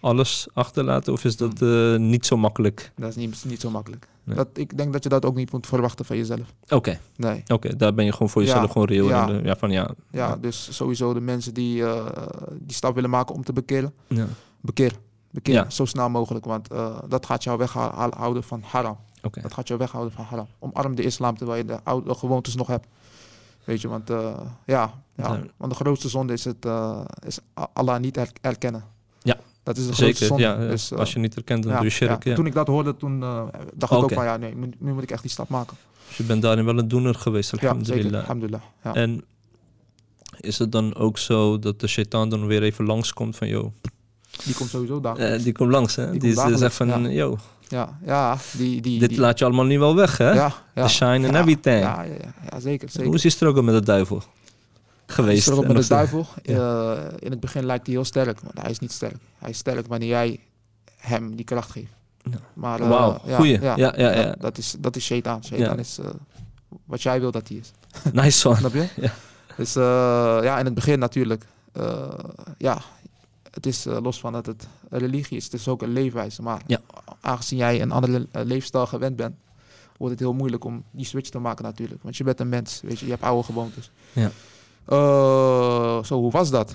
[0.00, 1.12] Alles achterlaten?
[1.12, 2.92] Of is dat eh, niet zo makkelijk?
[2.96, 4.08] Dat is niet, niet zo makkelijk.
[4.24, 4.36] Nee.
[4.36, 6.54] Dat, ik denk dat je dat ook niet moet verwachten van jezelf.
[6.68, 7.42] Oké, Nee.
[7.46, 9.08] oké, daar ben je gewoon voor jezelf Ja, gewoon reëel.
[9.08, 9.28] ja.
[9.28, 12.06] in de- ja, van ja, Ja, dus sowieso de mensen die eh,
[12.60, 13.92] die stap willen maken om te bekeren.
[14.08, 14.26] ja.
[14.60, 14.92] Bekeer.
[15.30, 15.70] Bekeer, Ja.
[15.70, 16.44] zo snel mogelijk.
[16.44, 18.96] Want eh, dat gaat jou weghouden van haram.
[19.42, 20.46] Dat gaat jou weghouden van haram.
[20.58, 22.86] Omarm de islam terwijl je de oude gewoontes nog hebt.
[23.64, 24.08] Weet je, want
[24.64, 27.38] ja, ja, want de grootste zonde is, het, eh, is
[27.72, 28.84] Allah niet er- erkennen.
[29.70, 29.76] Ja.
[29.76, 30.42] Dat is de grootste Zeker, zonde.
[30.42, 30.62] ja.
[30.62, 30.68] ja.
[30.70, 32.24] Dus, eh, Als je niet herkent, dan ja, doe je shirk.
[32.24, 32.30] ja.
[32.30, 32.36] Ja.
[32.36, 33.42] Toen ik dat hoorde, toen eh,
[33.74, 35.76] dacht ik ook van ja, nee, nu, nu moet ik echt die stap maken.
[36.08, 37.68] Dus je bent daarin wel een doener geweest, Ja, zeker.
[37.70, 38.20] alhamdulillah.
[38.20, 38.60] Alhamdulillah.
[38.84, 38.94] Ja.
[38.94, 39.24] En
[40.40, 43.72] is het dan ook zo dat de shaitaan dan weer even langskomt van, yo,
[44.44, 45.16] Die komt sowieso daar.
[45.16, 46.10] eh, die komt langs, hè?
[46.10, 47.36] Die Die, zegt van, yo,
[47.68, 50.30] ja, ja, die, die, dit die, laat je allemaal niet wel weg, hè?
[50.32, 51.80] ja, ja, De shine ja, everything.
[51.80, 52.88] Ja, ja, ja, ja, zeker.
[52.88, 53.06] zeker.
[53.06, 54.22] Hoe is die struggle met de duivel
[55.10, 55.60] geweest?
[55.62, 56.26] Met de duivel.
[56.44, 59.16] Eh, in het begin lijkt hij heel sterk, maar hij is niet sterk.
[59.38, 60.40] Hij is sterk wanneer jij
[60.96, 61.92] hem die kracht geeft.
[62.22, 62.38] Ja.
[62.54, 63.60] Maar, eh, Wauw, goeie.
[63.60, 64.34] Ja, ja, ja.
[64.38, 65.44] Dat is, dat is shaitaan.
[65.44, 65.80] Shaitaan Ja.
[65.80, 66.06] is eh,
[66.84, 67.72] wat jij wil dat hij is.
[68.22, 68.56] Nice one.
[68.58, 68.88] Snap je?
[68.96, 69.12] Ja.
[69.56, 69.82] Dus eh,
[70.42, 71.44] ja, in het begin natuurlijk.
[71.72, 72.08] eh,
[72.58, 72.78] ja,
[73.50, 75.44] het is los van dat het een religie is.
[75.44, 76.42] Het is ook een leefwijze.
[76.42, 76.80] Maar Ja.
[77.20, 79.34] aangezien jij een andere leefstijl gewend bent,
[79.96, 82.02] wordt het heel moeilijk om die switch te maken natuurlijk.
[82.02, 83.90] Want je bent een mens, weet je, je hebt oude gewoontes.
[84.12, 84.30] Ja.
[84.90, 86.74] Eh, zo, hoe was dat?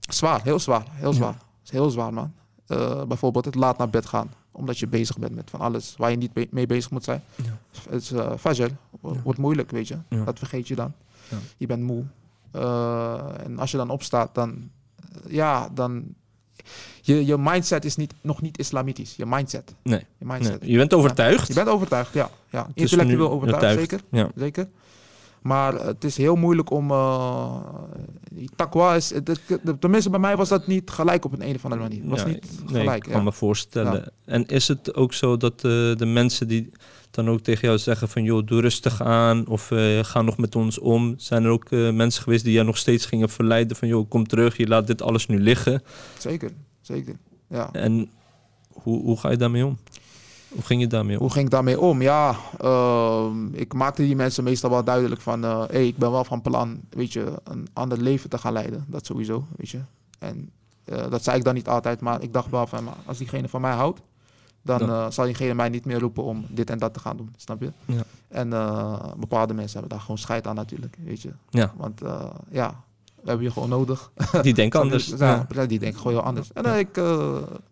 [0.00, 1.16] Zwaar, heel zwaar, heel Ja.
[1.16, 1.36] zwaar.
[1.64, 2.32] is heel zwaar, man.
[2.66, 6.10] Eh, bijvoorbeeld het laat naar bed gaan, omdat je bezig bent met van alles waar
[6.10, 7.22] je niet mee bezig moet zijn.
[7.44, 7.58] Ja.
[7.90, 9.20] Het is uh, fajr, wo- Ja.
[9.22, 9.96] wordt moeilijk, weet je.
[10.08, 10.24] Ja.
[10.24, 10.92] Dat vergeet je dan.
[11.28, 11.36] Ja.
[11.56, 12.04] Je bent moe.
[12.50, 14.70] Eh, en als je dan opstaat, dan,
[15.24, 16.04] eh, ja, dan
[17.00, 19.16] je, je mindset is niet, nog niet islamitisch.
[19.16, 19.74] Je mindset.
[19.82, 19.98] Nee.
[19.98, 20.58] Je Nee, mindset.
[20.66, 21.48] je bent overtuigd.
[21.48, 22.30] Je bent overtuigd, ja.
[22.50, 22.66] ja.
[22.74, 23.90] Intellectueel overtuigd, overtuigd.
[23.90, 24.00] zeker.
[24.10, 24.30] Ja.
[24.34, 24.68] zeker.
[25.40, 26.90] Maar het is heel moeilijk om...
[26.90, 27.56] eh,
[28.30, 29.12] die takwa is...
[29.80, 32.00] tenminste, bij mij was dat niet gelijk op een, een of andere manier.
[32.00, 33.04] Het was Ja, niet nee, gelijk.
[33.04, 33.24] ik kan ja.
[33.24, 34.12] me voorstellen.
[34.24, 35.60] En is het ook zo dat eh,
[35.96, 36.70] de mensen die
[37.10, 38.22] dan ook tegen jou zeggen van...
[38.24, 41.14] joh, doe rustig aan of eh, ga nog met ons om.
[41.16, 43.88] Zijn er ook eh, mensen geweest die jou nog steeds gingen verleiden van...
[43.88, 45.82] joh, kom terug, je laat dit alles nu liggen.
[46.18, 46.50] Zeker,
[46.80, 47.14] zeker.
[47.48, 47.72] Ja.
[47.72, 48.10] En
[48.68, 49.78] hoe, hoe ga je daarmee om?
[50.50, 51.22] Hoe ging je daarmee om?
[51.22, 52.02] Hoe ging ik daarmee om?
[52.02, 55.44] Ja, ehm, ik maakte die mensen meestal wel duidelijk van...
[55.44, 58.84] eh hey, ik ben wel van plan, weet je, een ander leven te gaan leiden.
[58.88, 59.80] Dat sowieso, weet je.
[60.18, 60.50] En
[60.84, 62.88] eh, dat zei ik dan niet altijd, maar ik dacht wel van...
[63.06, 64.00] als diegene van mij houdt,
[64.62, 67.34] dan eh, zal diegene mij niet meer roepen om dit en dat te gaan doen.
[67.36, 67.72] Snap je?
[67.84, 68.02] Ja.
[68.28, 68.48] En
[69.18, 71.30] bepaalde mensen hebben daar gewoon scheid aan natuurlijk, weet je.
[71.50, 72.00] Ja, Want
[72.50, 72.84] ja,
[73.22, 74.10] we hebben je gewoon nodig.
[74.42, 75.06] die denken anders.
[75.18, 76.52] Ja, die denken gewoon heel anders.
[76.52, 76.96] En ik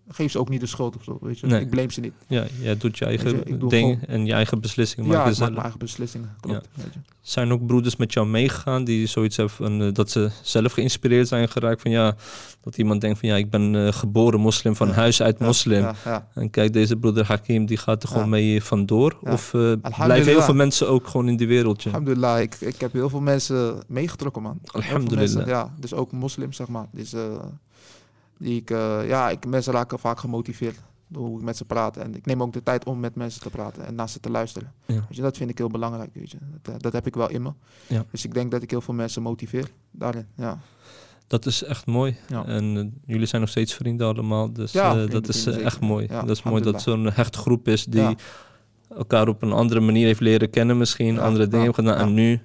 [0.09, 1.47] geef ze ook niet de schuld of zo, weet je.
[1.47, 1.61] Nee.
[1.61, 2.13] Ik blame ze niet.
[2.27, 5.39] ja, jij doet je eigen je, doe ding en je eigen beslissingen ja, maken ik
[5.39, 6.37] maak mijn eigen beslissingen.
[6.41, 6.69] Klopt.
[6.75, 6.99] Weet je.
[7.21, 11.29] Zijn ook broeders met jou meegegaan die zoiets hebben van, eh, dat ze zelf geïnspireerd
[11.29, 12.17] zijn geraakt van ja,
[12.61, 14.95] dat iemand denkt van ja, ik ben eh, geboren moslim van Ja.
[14.95, 15.87] huis uit moslim.
[16.05, 16.29] Ja.
[16.35, 19.19] En kijk, deze broeder Hakim die gaat er gewoon mee vandoor.
[19.21, 19.73] Of eh,
[20.05, 21.89] blijven heel veel mensen ook gewoon in die wereldje?
[21.89, 24.59] Alhamdulillah, ik, ik heb heel veel mensen meegetrokken, man.
[24.65, 25.35] Alhamdulillah.
[25.35, 26.87] mensen, Ja, dus ook moslims, zeg maar.
[26.93, 27.15] Dus,
[28.39, 31.97] die ik, eh, ja, ik, mensen raken vaak gemotiveerd door hoe ik met ze praat.
[31.97, 34.31] En ik neem ook de tijd om met mensen te praten en naar ze te
[34.31, 34.73] luisteren.
[34.87, 34.95] Ja.
[34.95, 36.39] Weet je, dat vind ik heel belangrijk, weet je.
[36.63, 37.53] Dat, eh, dat heb ik wel in me.
[37.87, 38.05] Ja.
[38.11, 40.59] Dus ik denk dat ik heel veel mensen motiveer daarin, ja.
[41.27, 42.17] Dat is echt mooi.
[42.29, 42.45] Ja.
[42.45, 44.53] En eh, jullie zijn nog steeds vrienden allemaal.
[44.53, 46.07] Dus Ja, vrienden, dat is echt mooi.
[46.07, 48.17] Dat is mooi dat zo'n hecht groep is die
[48.97, 51.19] elkaar op een andere manier heeft leren kennen misschien.
[51.19, 51.99] Andere dingen heeft gedaan.
[51.99, 52.41] En nu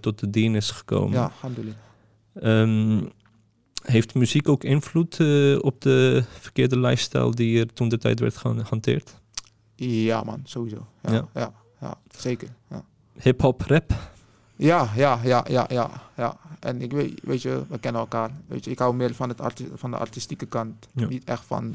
[0.00, 1.12] tot de dien is gekomen.
[1.12, 1.76] Ja, alhamdulillah.
[2.34, 3.00] Ehm,
[3.84, 8.36] heeft muziek ook invloed eh, op de verkeerde lifestyle die er toen de tijd werd
[8.36, 9.14] gehanteerd?
[9.76, 10.86] Ja, man, sowieso.
[11.02, 11.28] Ja, Ja.
[11.34, 11.52] ja.
[11.80, 12.48] ja, zeker.
[12.70, 12.84] Ja.
[13.20, 13.92] Hip-hop, rap?
[14.56, 16.36] Ja, ja, ja, ja, ja, ja.
[16.60, 18.30] En ik weet, weet je, we kennen elkaar.
[18.46, 20.88] Weet je, ik hou meer van, het arti- van de artistieke kant.
[20.92, 21.74] Niet echt van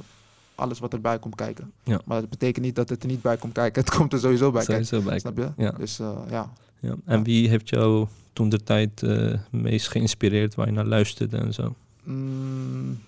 [0.56, 1.72] alles wat erbij komt kijken.
[1.84, 2.02] Ja.
[2.06, 3.82] Maar dat betekent niet dat het er niet bij komt kijken.
[3.84, 4.86] Het komt er sowieso bij kijken.
[4.86, 5.19] Sowieso bij.
[5.19, 5.50] Snap je?
[5.58, 5.72] Ja.
[5.72, 6.54] Dus eh, ja.
[6.80, 6.95] Ja.
[7.06, 11.54] En wie heeft jou toen de tijd eh, meest geïnspireerd waar je naar luisterde en
[11.54, 11.76] zo?
[12.10, 13.00] Mm,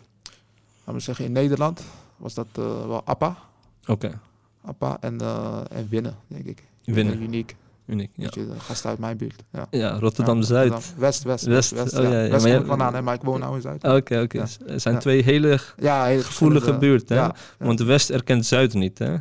[0.80, 1.82] laten we zeggen, in Nederland
[2.18, 3.36] was dat eh, wel Appa.
[3.88, 4.20] Oké,
[4.66, 6.64] Appa en, eh, en Winnen, denk ik.
[6.86, 7.22] winnen.
[7.22, 7.56] Uniek.
[7.86, 8.10] Uniek.
[8.16, 9.44] Ja, gasten uit mijn buurt.
[9.52, 9.68] Ja.
[9.72, 10.72] ja Rotterdam Ja, Zuid.
[10.72, 11.00] Rotterdam.
[11.00, 11.98] West, West, West, West.
[11.98, 12.10] Oh ja.
[12.12, 13.84] ja, ja, West maar ik vandaan, hè, maar ik woon nou in Zuid.
[13.84, 14.38] Oké, oké.
[14.38, 14.46] Ja.
[14.66, 17.18] Het zijn twee hele Ja, hele gevoelige buurten.
[17.24, 17.30] hè?
[17.58, 19.16] Want West erkent Zuid niet, hè?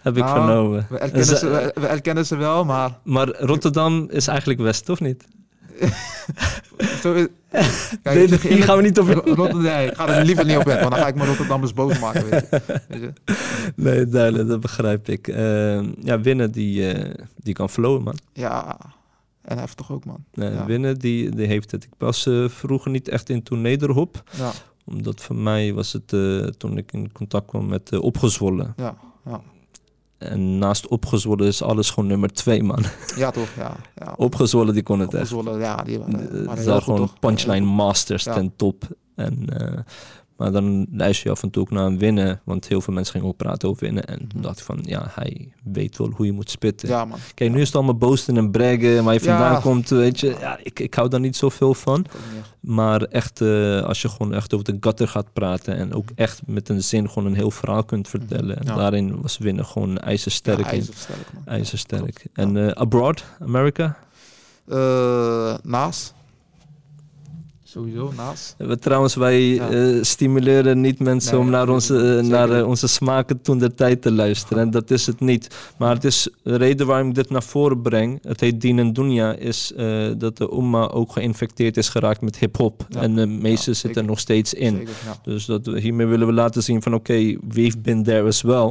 [0.00, 0.86] Heb ik Nou, vernomen.
[0.90, 2.98] We erkennen, ze, we, we erkennen ze wel, maar...
[3.02, 5.28] Maar Rotterdam is eigenlijk West, of niet?
[7.00, 9.94] Zo is, Kijk, Nee, ik zeg hier eerlijk, gaan we niet over- Rotterdam, nee, ik
[9.94, 12.28] ga er liever niet op in, want dan ga ik mijn Rotterdammers boos maken.
[12.30, 12.60] Weet je.
[12.88, 13.12] Weet je.
[13.76, 15.28] Nee, duidelijk, dat begrijp ik.
[15.28, 18.18] Ehm, ja, winnen die, eh, die kan flowen, man.
[18.32, 18.78] Ja,
[19.42, 20.24] en heftig ook, man.
[20.32, 20.64] Nee, Ja.
[20.66, 21.84] Winnen die, die heeft het.
[21.84, 24.22] Ik was eh, vroeger niet echt in toen Nederhop.
[24.36, 24.50] Ja,
[24.84, 28.72] Omdat voor mij was het eh, toen ik in contact kwam met Opgezwollen.
[28.76, 29.40] ja, ja.
[30.20, 32.82] En naast Opgezwollen is alles gewoon nummer twee, man.
[33.16, 33.76] ja toch, ja.
[33.96, 34.14] ja.
[34.16, 35.32] Opgezwollen die kon het echt.
[35.32, 37.18] Opgezwollen, ja, die waren, Het waren goed, gewoon toch?
[37.18, 38.84] punchline masters ten top.
[39.14, 39.78] En, eh,
[40.40, 42.40] maar dan luister je af en toe ook naar een winnen.
[42.44, 44.04] Want heel veel mensen gingen ook praten over winnen.
[44.06, 46.88] En toen dacht ik van, ja, hij weet wel hoe je moet spitten.
[46.88, 47.18] Ja, man.
[47.34, 49.04] Kijk, nu is het allemaal boosten en braggen.
[49.04, 49.38] Waar je Ja.
[49.38, 50.36] vandaan komt, weet je.
[50.40, 52.04] Ja, ik, ik hou daar niet zoveel van.
[52.60, 55.76] Maar echt, eh, als je gewoon echt over de gutter gaat praten.
[55.76, 58.58] En ook echt met een zin gewoon een heel verhaal kunt vertellen.
[58.58, 58.74] En Ja.
[58.74, 60.66] daarin was winnen gewoon ijzersterk.
[60.66, 61.42] Ijzersterk, man.
[61.46, 62.24] IJzersterk.
[62.32, 63.96] En eh, abroad, Amerika?
[64.68, 66.14] Eh, naast.
[67.70, 68.54] Sowieso, naast.
[68.58, 69.68] We, trouwens, wij Ja.
[69.70, 73.74] eh, stimuleren niet mensen Nee, om naar onze, eh, naar eh, onze smaken toen de
[73.74, 74.62] tijd te luisteren.
[74.62, 75.56] En dat is het niet.
[75.78, 78.18] Maar het is de reden waarom ik dit naar voren breng.
[78.22, 79.32] Het heet Dien en Dunya.
[79.32, 82.86] Is eh, dat de Umma ook geïnfecteerd is geraakt met hip-hop.
[82.88, 83.00] Ja.
[83.00, 84.76] En de meeste Ja, zitten er nog steeds in.
[84.76, 84.92] Zeker.
[85.22, 88.70] Dus dat, hiermee willen we laten zien van oké, we've been there as well.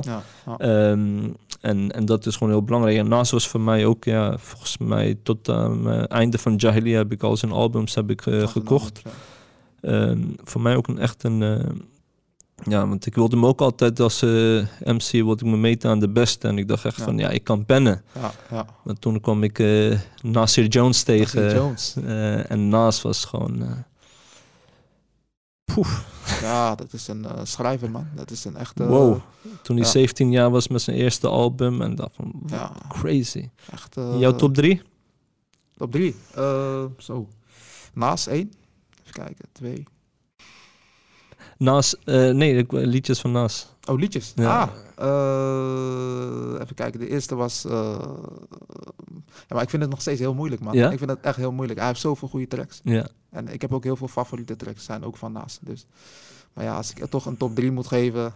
[0.57, 1.17] Ehm,
[1.61, 2.97] en, en dat is gewoon heel belangrijk.
[2.97, 6.97] En naast was voor mij ook, ja, volgens mij tot aan het einde van Jahiliya
[6.97, 9.01] heb ik al zijn albums heb ik, eh, gekocht.
[9.81, 11.41] Ehm, voor mij ook een echt een.
[11.43, 11.69] eh,
[12.63, 14.29] ja, want ik wilde me ook altijd als eh,
[14.83, 16.47] MC wilde ik me meten aan de beste.
[16.47, 17.03] En ik dacht echt Ja.
[17.03, 18.03] van ja, ik kan pennen.
[18.15, 18.65] Ja, ja.
[18.83, 21.41] Maar toen kwam ik eh Nasir Jones tegen.
[21.43, 21.95] Nasir Jones.
[22.05, 23.61] eh, en Nas was gewoon.
[23.61, 23.71] eh,
[25.65, 26.05] poef.
[26.41, 28.07] Ja, dat is een eh, schrijver, man.
[28.15, 28.85] Dat is een echte...
[28.87, 29.17] Wow.
[29.61, 29.91] Toen hij ja.
[29.91, 31.81] 17 jaar was met zijn eerste album.
[31.81, 33.49] En dacht van Ja, crazy.
[33.71, 33.97] echt...
[33.97, 34.81] eh, Jouw top 3?
[35.77, 36.15] Top drie.
[36.35, 37.27] Eh, zo.
[37.93, 38.51] Naast één.
[39.01, 39.45] Even kijken.
[39.51, 39.83] Twee.
[41.57, 43.67] Nas, eh, nee, liedjes van Nas.
[43.89, 44.31] Oh, liedjes.
[44.35, 44.61] Ja.
[44.61, 46.99] Ah, eh, even kijken.
[46.99, 47.65] De eerste was...
[47.65, 47.71] eh,
[49.47, 50.73] ja, maar ik vind het nog steeds heel moeilijk, man.
[50.73, 50.91] Ja?
[50.91, 51.79] Ik vind het echt heel moeilijk.
[51.79, 52.81] Hij heeft zoveel goede tracks.
[52.83, 53.07] Ja.
[53.29, 54.83] En ik heb ook heel veel favoriete tracks.
[54.83, 55.59] Zijn ook van Nas.
[55.61, 55.85] Dus.
[56.53, 58.33] Maar ja, als ik toch een top 3 moet geven...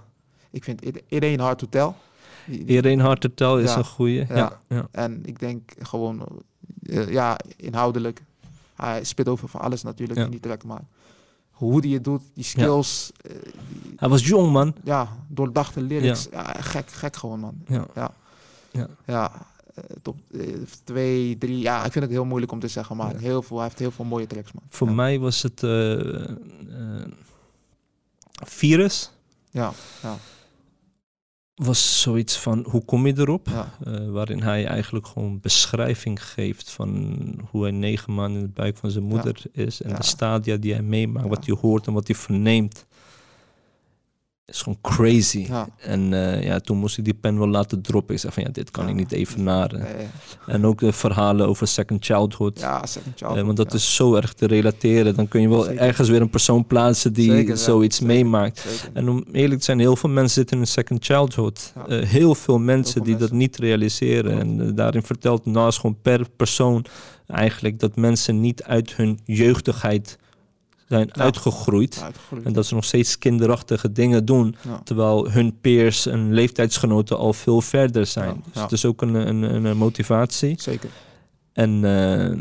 [0.51, 1.91] Ik vind Ain't Hard To Tell.
[2.47, 3.77] Iedereen hard to tell is Ja.
[3.77, 4.25] een goeie.
[4.27, 4.59] Ja.
[4.67, 4.87] Ja.
[4.91, 6.27] En ik denk gewoon...
[6.83, 8.23] eh, ja, inhoudelijk.
[8.75, 10.63] Hij spit over van alles natuurlijk in die track.
[10.63, 10.81] Maar
[11.53, 13.11] hoe die het doet, die skills...
[13.21, 13.31] eh,
[13.81, 14.75] die- Hij was jong, man.
[14.83, 16.27] ja, doordachte lyrics.
[16.31, 16.43] Ja.
[16.59, 17.55] gek, gek gewoon, man.
[17.67, 18.11] Ja.
[19.05, 19.31] Ja,
[19.75, 20.17] eh, top
[20.83, 21.59] 2, 3.
[21.59, 23.19] Ja, ik vind het heel moeilijk om te zeggen, maar Ja.
[23.19, 24.63] heel veel, hij heeft heel veel mooie tracks, man.
[24.69, 24.93] Voor ja.
[24.93, 27.05] mij was het eh, eh,
[28.45, 29.11] Virus.
[29.51, 30.17] Ja, ja,
[31.55, 33.47] Was zoiets van, hoe kom je erop?
[33.49, 33.73] ja.
[33.85, 37.15] Eh, waarin hij eigenlijk gewoon beschrijving geeft van
[37.49, 39.81] hoe hij negen maanden in de buik van zijn moeder is.
[39.81, 39.95] En Ja.
[39.95, 42.85] de stadia die hij meemaakt, wat hij hoort en wat hij verneemt.
[44.45, 45.45] Is gewoon crazy.
[45.47, 45.67] Ja.
[45.77, 48.13] En eh, ja, toen moest ik die pen wel laten droppen.
[48.15, 48.89] Ik zei van ja, dit kan Ja.
[48.89, 49.79] ik niet evenaren.
[49.79, 50.07] Nee,
[50.47, 52.59] En ook de verhalen over second childhood.
[52.59, 53.21] ja, second.
[53.21, 53.77] Eh, want dat ja.
[53.77, 55.15] is zo erg te relateren.
[55.15, 55.81] Dan kun je wel Zeker.
[55.81, 58.13] ergens weer een persoon plaatsen die Zeker, zoiets Zeker.
[58.13, 58.89] meemaakt.
[58.93, 61.73] En om eerlijk te zijn, heel veel mensen zitten in een second childhood.
[61.87, 64.39] Eh, heel veel mensen veel die dat niet realiseren.
[64.39, 66.85] En eh, daarin vertelt Nas gewoon per persoon
[67.27, 70.17] eigenlijk dat mensen niet uit hun jeugdigheid
[70.87, 71.21] zijn Ja.
[71.23, 72.01] uitgegroeid.
[72.03, 72.45] Uitgegroeid.
[72.45, 74.55] En dat ze nog steeds kinderachtige dingen doen.
[74.61, 74.81] Ja.
[74.83, 78.43] Terwijl hun peers en leeftijdsgenoten al veel verder zijn.
[78.53, 80.61] Dus het is ook een, een, een, een motivatie.
[80.61, 80.89] Zeker.
[81.53, 82.39] En eh,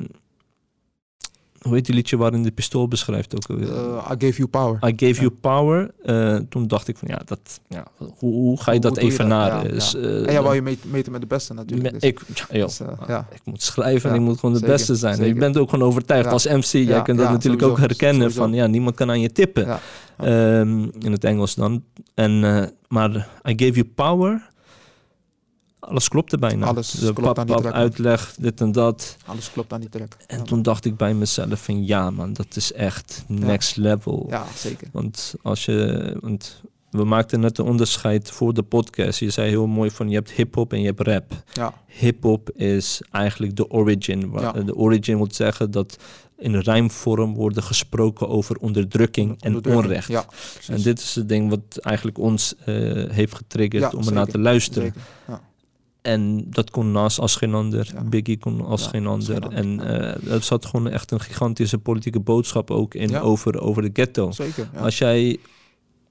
[1.63, 3.59] hoe heet die liedje waarin de pistool beschrijft ook?
[3.59, 3.67] Eh,
[4.13, 4.75] I gave you power.
[4.89, 5.21] I gave ja.
[5.21, 5.91] you power.
[6.03, 9.63] Eh, toen dacht ik van ja, dat, ja hoe, hoe ga je Hoe dat evenaren?
[9.63, 11.93] Ja, Dus, eh, en ja, wou je meten met de beste natuurlijk.
[11.93, 12.21] dus- ik,
[12.53, 12.81] joh, dus,
[13.33, 15.25] ik moet schrijven en ik moet gewoon de zeker, beste zijn.
[15.25, 16.65] Je bent ook gewoon overtuigd als MC.
[16.65, 18.41] Jij kunt dat natuurlijk sowieso, ook herkennen sowieso.
[18.41, 19.79] van ja, niemand kan aan je tippen.
[20.17, 21.85] Ehm, in het Engels dan.
[22.15, 22.41] En,
[22.89, 23.11] maar
[23.49, 24.51] I gave you power.
[25.83, 26.67] Alles klopte bijna.
[26.67, 29.17] Alles De klopt pap, die pap, uitleg, dit en dat.
[29.27, 30.17] Alles klopt aan die track.
[30.27, 30.45] En Ja.
[30.45, 34.27] toen dacht ik bij mezelf van ja man, dat is echt next level.
[34.31, 34.89] Ja, zeker.
[34.93, 39.19] Want als je, want we maakten net een onderscheid voor de podcast.
[39.19, 41.33] Je zei heel mooi van je hebt hip-hop en je hebt rap.
[41.53, 44.31] Ja, Hip-hop is eigenlijk de origin.
[44.35, 44.53] Ja.
[44.53, 45.97] De origin wil zeggen dat
[46.39, 49.85] in rijmvorm worden gesproken over onderdrukking en onderdrukking.
[49.85, 50.09] onrecht.
[50.09, 50.25] Ja,
[50.69, 52.65] En dit is het ding wat eigenlijk ons eh,
[53.11, 54.95] heeft getriggerd Ja, om ernaar te luisteren.
[56.03, 57.91] En dat kon Nas als geen ander.
[57.95, 58.03] Ja.
[58.05, 59.43] Biggie kon als Ja, geen als ander.
[59.51, 63.21] geen ander, En eh er zat gewoon echt een gigantische politieke boodschap ook in Ja.
[63.21, 64.31] over, over de ghetto.
[64.31, 64.69] Zeker.
[64.77, 65.39] Als jij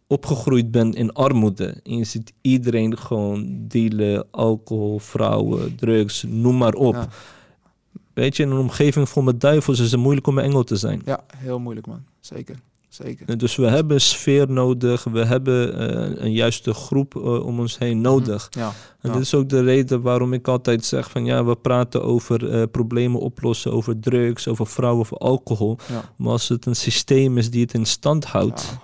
[0.08, 6.74] opgegroeid bent in armoede en je ziet iedereen gewoon dealen, alcohol, vrouwen, drugs, noem maar
[6.74, 7.08] op.
[8.14, 10.76] Weet je, in een omgeving vol met duivels is het moeilijk om een engel te
[10.76, 11.02] zijn.
[11.06, 12.04] ja, heel moeilijk man.
[12.20, 12.56] Zeker.
[12.92, 13.38] Zeker.
[13.38, 18.02] Dus we hebben sfeer nodig, we hebben eh, een juiste groep eh, om ons heen
[18.02, 18.48] nodig.
[18.50, 18.74] Ja.
[19.02, 22.50] En dit is ook de reden waarom ik altijd zeg van ja, we praten over
[22.50, 25.78] eh, problemen oplossen, over drugs, over vrouwen, over alcohol.
[25.90, 26.14] Ja.
[26.16, 28.78] Maar als het een systeem is die het in stand houdt,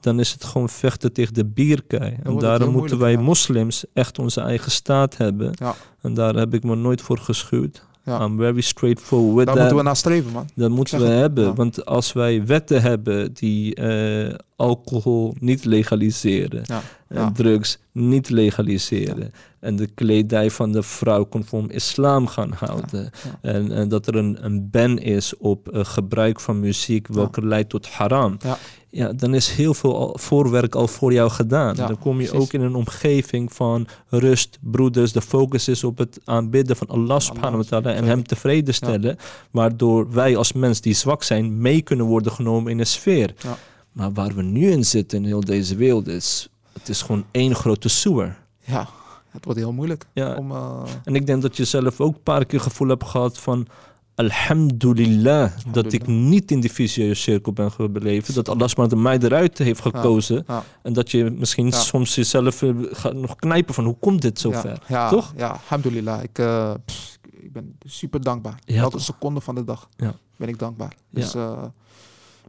[0.00, 2.16] dan is het gewoon vechten tegen de bierkei.
[2.22, 5.52] En daarom moeten wij moslims echt onze eigen staat hebben.
[5.54, 5.74] Ja.
[6.00, 7.84] En daar heb ik me nooit voor geschuwd.
[8.04, 8.24] Ja.
[8.24, 10.48] I'm very straightforward Daar moeten we naar streven man.
[10.54, 11.44] Dat moeten we het, hebben.
[11.44, 11.54] ja.
[11.54, 16.80] Want als wij wetten hebben die eh, alcohol niet legaliseren Ja.
[17.12, 17.30] En Ja.
[17.32, 23.38] drugs niet legaliseren en de kledij van de vrouw conform islam gaan houden ja.
[23.40, 27.68] En, en dat er een, een ban is op eh, gebruik van muziek welke leidt
[27.68, 28.36] tot haram.
[28.38, 28.58] Ja.
[28.94, 31.76] Ja, dan is heel veel al, voorwerk al voor jou gedaan.
[31.76, 32.44] Dan kom je precies.
[32.46, 35.12] ook in een omgeving van rust, broeders.
[35.12, 39.16] De focus is op het aanbidden van Allah subhanahu wa ta'ala en hem tevreden stellen.
[39.50, 43.34] Waardoor wij als mens die zwak zijn mee kunnen worden genomen in een sfeer.
[43.38, 43.58] Ja.
[43.92, 47.54] Maar waar we nu in zitten in heel deze wereld is, het is gewoon één
[47.54, 48.38] grote sewer.
[48.64, 48.88] Ja.
[49.28, 50.06] Het wordt heel moeilijk.
[50.12, 50.34] Ja.
[50.34, 53.38] Om, eh, En ik denk dat je zelf ook een paar keer gevoel hebt gehad
[53.38, 53.66] van...
[54.14, 58.34] Alhamdulillah, dat ik niet in die vicieuze cirkel ben gebleven.
[58.34, 60.44] Dat Allah maar de mij eruit heeft gekozen.
[60.46, 60.64] ja.
[60.82, 61.72] En dat je misschien Ja.
[61.76, 64.70] soms jezelf eh, gaat nog knijpen van hoe komt dit zover?
[64.70, 65.32] Ja, ja, Toch?
[65.36, 66.22] Ja, alhamdulillah.
[66.22, 68.58] Ik, eh, pff, ik ben super dankbaar.
[68.64, 69.88] Elke seconde van de dag
[70.36, 70.94] ben ik dankbaar.
[71.10, 71.34] Dus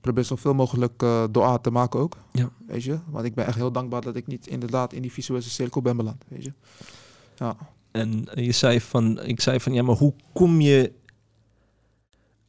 [0.03, 2.17] probeer zoveel mogelijk eh doa te maken ook.
[2.31, 2.49] Ja.
[2.67, 2.99] Weet je?
[3.09, 5.97] Want ik ben echt heel dankbaar dat ik niet inderdaad in die visuele cirkel ben
[5.97, 6.23] beland.
[6.27, 6.53] Weet je?
[7.35, 7.55] Ja.
[7.91, 10.91] En je zei van, ik zei van, ja, maar hoe kom je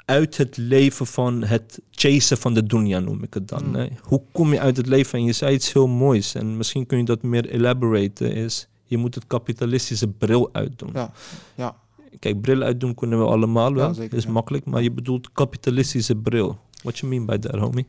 [0.04, 3.66] uit het leven van het chasen van de dunya, noem ik het dan.
[3.66, 3.74] Mm.
[3.74, 3.88] Hè?
[4.02, 5.18] Hoe kom je uit het leven?
[5.18, 6.34] En je zei iets heel moois.
[6.34, 8.32] En misschien kun je dat meer elaboraten.
[8.32, 10.90] Is, je moet het kapitalistische bril uitdoen.
[10.92, 11.12] Ja.
[11.54, 11.76] Ja.
[12.18, 13.86] Kijk, bril uitdoen kunnen we allemaal wel.
[13.86, 14.30] Ja, zeker, is ja.
[14.30, 14.64] makkelijk.
[14.64, 16.58] Maar je bedoelt kapitalistische bril.
[16.84, 17.86] What you mean by that, homie?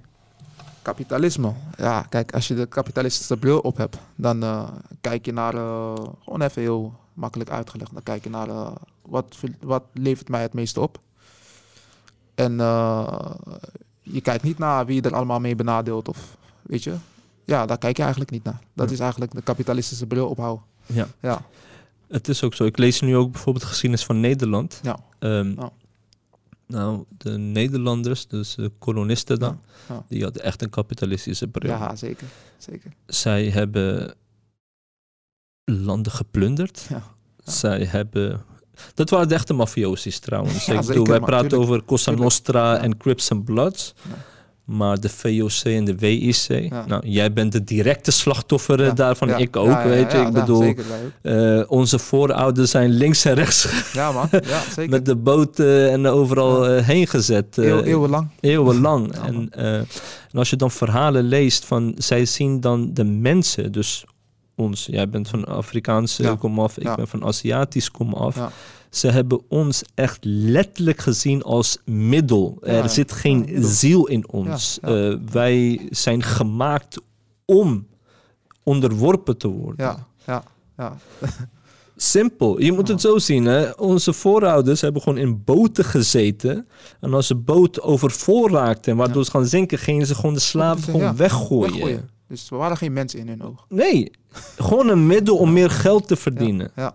[0.81, 1.53] Kapitalisme.
[1.77, 4.69] Ja, kijk, als je de kapitalistische bril op hebt, dan eh,
[5.01, 9.35] kijk je naar, eh, gewoon even heel makkelijk uitgelegd, dan kijk je naar eh, wat,
[9.61, 10.99] wat levert mij het meeste op.
[12.35, 12.57] En
[14.01, 16.95] je kijkt niet naar wie er allemaal mee benadeelt of, weet je.
[17.45, 18.59] Ja, daar kijk je eigenlijk niet naar.
[18.73, 18.93] Dat Ja.
[18.93, 20.65] is eigenlijk de kapitalistische bril ophouden.
[20.85, 21.07] Ja.
[21.21, 21.41] Ja,
[22.07, 22.63] Het is ook zo.
[22.65, 24.79] Ik lees nu ook bijvoorbeeld geschiedenis van Nederland.
[24.83, 25.71] ja, Ehm, Ja.
[26.67, 30.05] Nou, de Nederlanders, dus de kolonisten dan, Ja, ja.
[30.09, 31.69] die hadden echt een kapitalistische bril.
[31.71, 32.27] ja zeker.
[32.57, 32.91] zeker.
[33.07, 34.13] Zij hebben
[35.63, 36.85] landen geplunderd.
[36.89, 37.03] Ja.
[37.43, 38.43] Zij hebben...
[38.93, 40.55] Dat waren de echte mafiosis trouwens.
[40.55, 42.11] Ik zeker, bedoel, wij praten over Cosa.
[42.11, 43.93] Nostra en Crips and Bloods.
[44.65, 46.85] Maar de VOC en de WIC, Ja.
[46.87, 49.27] nou, jij bent de directe slachtoffer eh, Ja, daarvan.
[49.27, 50.17] ja, Ik ook, weet je.
[50.17, 50.85] ik bedoel, zeker,
[51.21, 54.27] eh, onze voorouders zijn links en rechts Ja, man.
[54.31, 54.89] Ja, zeker.
[54.91, 57.57] met de boten en overal eh, heen gezet.
[57.57, 58.27] eh, Eeuw, eeuwenlang.
[58.39, 59.15] eeuwenlang.
[59.15, 59.87] En, en
[60.33, 64.05] als je dan verhalen leest van, zij zien dan de mensen, dus
[64.55, 66.35] ons, jij bent van Afrikaanse Ja.
[66.35, 68.35] komaf, ik ben van Aziatisch komaf.
[68.35, 68.51] Ja.
[68.95, 72.57] Ze hebben ons echt letterlijk gezien als middel.
[72.61, 74.77] Ja, er zit geen Ja, ziel in ons.
[74.81, 74.87] Ja.
[74.87, 77.01] Eh, wij zijn gemaakt
[77.45, 77.87] om
[78.63, 79.85] onderworpen te worden.
[79.85, 80.43] Ja, ja,
[80.77, 80.97] ja.
[81.97, 82.61] Simpel.
[82.61, 83.45] Je moet het zo zien.
[83.45, 83.71] Hè?
[83.71, 86.67] Onze voorouders hebben gewoon in boten gezeten.
[86.99, 90.39] En als de boot overvol raakte en waardoor ze gaan zinken, gingen ze gewoon de
[90.39, 91.71] slaven gewoon weggooien.
[91.73, 92.09] weggooien.
[92.27, 93.65] Dus we waren geen mensen in hun ogen.
[93.69, 94.11] Nee,
[94.57, 96.71] gewoon een middel om meer geld te verdienen.
[96.75, 96.93] Ja.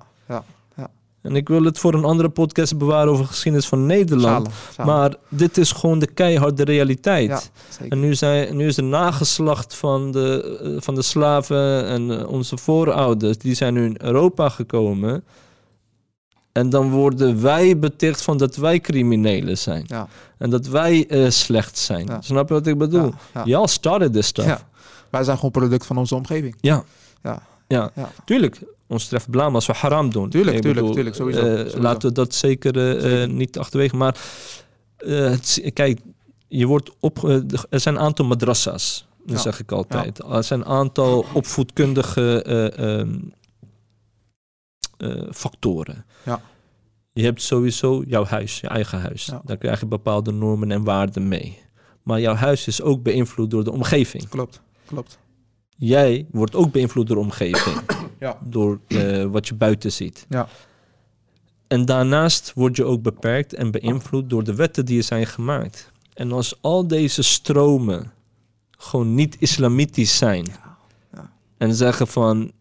[1.23, 4.49] En ik wil het voor een andere podcast bewaren over geschiedenis van Nederland.
[4.85, 7.29] Maar dit is gewoon de keiharde realiteit.
[7.29, 7.87] ja.
[7.89, 12.29] En nu, zijn, nu is de nageslacht van de, eh, van de slaven en eh,
[12.29, 15.25] onze voorouders, die zijn nu in Europa gekomen.
[16.53, 19.85] En dan worden wij beticht van dat wij criminelen zijn.
[19.87, 22.07] Ja, En dat wij eh, slecht zijn.
[22.07, 22.21] Ja.
[22.21, 23.03] Snap je wat ik bedoel?
[23.05, 23.45] ja, ja.
[23.45, 24.65] Y'all started this stuff.
[25.11, 26.57] Wij zijn gewoon product van onze omgeving.
[26.61, 26.85] Ja,
[27.23, 27.43] Ja.
[27.69, 27.91] ja.
[28.25, 30.31] Tuurlijk, ons treft blaam als we haram doen.
[30.31, 31.81] Tuurlijk, Ik tuurlijk, tuurlijk, sowieso, eh, sowieso.
[31.81, 33.29] Laten we dat zeker, eh, eh, Zeker.
[33.29, 33.97] niet achterwege.
[33.97, 34.17] Maar
[34.97, 36.01] het, kijk,
[36.49, 37.25] je wordt op,
[37.71, 39.09] er zijn een aantal madrassa's.
[39.27, 39.43] Dat Ja.
[39.43, 40.23] zeg ik altijd.
[40.23, 43.19] Er zijn een aantal opvoedkundige eh, ehm,
[44.97, 46.05] eh, factoren.
[46.25, 46.41] Ja.
[47.13, 49.25] Je hebt sowieso jouw huis, je eigen huis.
[49.27, 49.43] Ja.
[49.45, 51.59] Daar krijg je bepaalde normen en waarden mee.
[52.03, 54.29] Maar jouw huis is ook beïnvloed door de omgeving.
[54.29, 55.19] Klopt, klopt.
[55.77, 57.77] Jij wordt ook beïnvloed door de omgeving.
[58.21, 58.39] Ja.
[58.45, 60.27] Door eh, wat je buiten ziet.
[60.29, 60.49] Ja.
[61.67, 65.93] En daarnaast word je ook beperkt en beïnvloed door de wetten die er zijn gemaakt.
[66.15, 68.13] En als al deze stromen
[68.71, 70.47] gewoon niet islamitisch zijn.
[71.13, 71.31] Ja.
[71.59, 72.53] En zeggen van,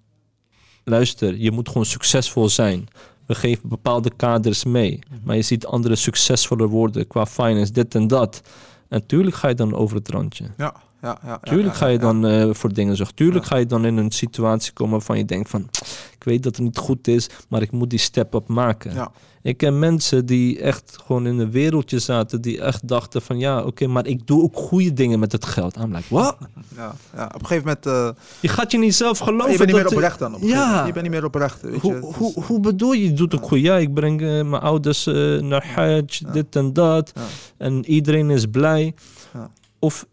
[0.83, 2.87] luister, je moet gewoon succesvol zijn.
[3.25, 4.99] We geven bepaalde kaders mee.
[5.09, 5.19] Mhm.
[5.23, 8.41] Maar je ziet anderen succesvoller worden qua finance, dit en dat.
[8.87, 10.45] En tuurlijk ga je dan over het randje.
[10.57, 11.37] Ja, ja, ja.
[11.43, 13.15] Tuurlijk ga je dan eh, voor dingen zorgen.
[13.15, 15.69] Tuurlijk ga je dan in een situatie komen waarvan je denkt van...
[16.15, 18.93] Ik weet dat het niet goed is, maar ik moet die step-up maken.
[18.93, 19.11] Ja.
[19.41, 22.41] Ik ken mensen die echt gewoon in een wereldje zaten...
[22.41, 25.75] die echt dachten van ja, oké, maar ik doe ook goede dingen met het geld.
[25.77, 26.37] I'm like, wat?
[26.75, 27.25] Ja, ja.
[27.25, 27.85] Op een gegeven moment...
[27.85, 29.51] eh, Je gaat je niet zelf geloven.
[29.51, 30.35] je bent niet meer oprecht dan.
[30.35, 30.85] Op Ja.
[30.85, 31.61] Je bent niet meer oprecht.
[31.61, 31.99] Weet Hoe, je.
[32.01, 33.03] Dus- hoe, hoe bedoel je?
[33.03, 33.59] Je doet ook goed.
[33.59, 35.05] Ja, ik breng eh, mijn ouders
[35.41, 37.13] naar Hajj, dit en dat.
[37.57, 38.93] En iedereen is blij.
[39.33, 39.49] Ja.
[39.79, 40.05] Of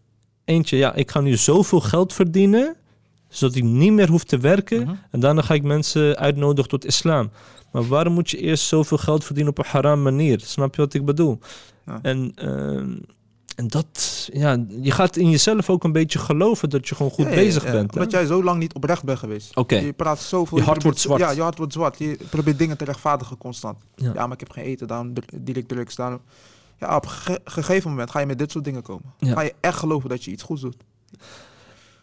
[0.47, 2.75] eentje, ja, ik ga nu zoveel geld verdienen,
[3.29, 4.81] zodat ik niet meer hoef te werken.
[4.81, 4.93] Mhm.
[5.11, 7.29] En daarna ga ik mensen uitnodigen tot islam.
[7.71, 10.39] Maar waarom moet je eerst zoveel geld verdienen op een haram manier?
[10.39, 11.39] Snap je wat ik bedoel?
[11.85, 11.99] Ja.
[12.01, 12.95] En, ehm,
[13.55, 17.25] en dat, ja, je gaat in jezelf ook een beetje geloven dat je gewoon goed
[17.25, 17.71] Ja, bezig ja.
[17.71, 17.93] bent.
[17.93, 17.99] hè?
[17.99, 19.55] Omdat jij zo lang niet oprecht bent geweest.
[19.55, 19.75] Oké.
[19.75, 20.57] Je praat zoveel.
[20.57, 21.21] Je hart wordt zwart.
[21.21, 21.97] Ja, je hart wordt zwart.
[21.99, 23.79] Je probeert dingen te rechtvaardigen constant.
[23.95, 24.11] Ja.
[24.13, 25.95] Ja, maar ik heb geen eten, daarom direct drugs.
[25.95, 26.19] Daarom...
[26.79, 29.13] Ja, op een ge- gegeven moment ga je met dit soort dingen komen.
[29.19, 29.33] Ja.
[29.33, 30.75] Ga je echt geloven dat je iets goeds doet.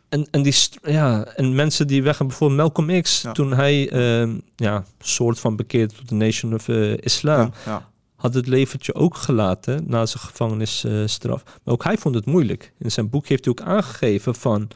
[0.09, 3.33] En, en, die, ja, en mensen die weggaan, bijvoorbeeld Malcolm X, Ja.
[3.33, 8.35] toen hij ehm, ja, soort van bekeerd tot de Nation of eh, Islam, Ja, had
[8.35, 11.45] het leventje ook gelaten na zijn gevangenisstraf.
[11.45, 12.73] maar ook hij vond het moeilijk.
[12.79, 14.69] In zijn boek heeft hij ook aangegeven van,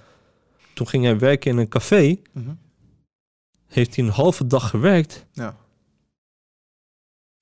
[0.75, 2.51] toen ging hij werken in een café, Mhm.
[3.67, 5.27] heeft hij een halve dag gewerkt.
[5.33, 5.57] Ja.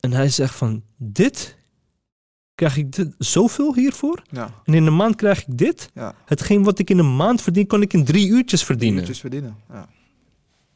[0.01, 1.57] En hij zegt van, dit,
[2.57, 4.23] krijg ik dit, zoveel hiervoor?
[4.31, 4.50] ja.
[4.65, 5.90] En in een maand krijg ik dit?
[5.94, 6.15] ja.
[6.25, 8.98] Hetgeen wat ik in een maand verdien, kan ik in drie uurtjes verdienen.
[8.98, 9.57] Uurtjes verdienen.
[9.73, 9.88] Ja.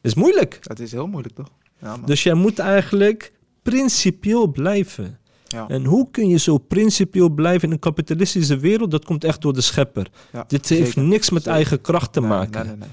[0.01, 0.59] is moeilijk.
[0.61, 1.47] Dat is heel moeilijk, toch?
[1.81, 2.05] Ja, man.
[2.05, 5.19] Dus jij moet eigenlijk principieel blijven.
[5.47, 5.67] ja.
[5.67, 8.91] En hoe kun je zo principieel blijven in een kapitalistische wereld?
[8.91, 10.07] Dat komt echt door de schepper.
[10.33, 11.01] Ja, Dit heeft zeker.
[11.09, 11.57] niks met Zeker.
[11.57, 12.65] eigen kracht te Nee, maken.
[12.65, 12.75] Nee.
[12.75, 12.89] nee.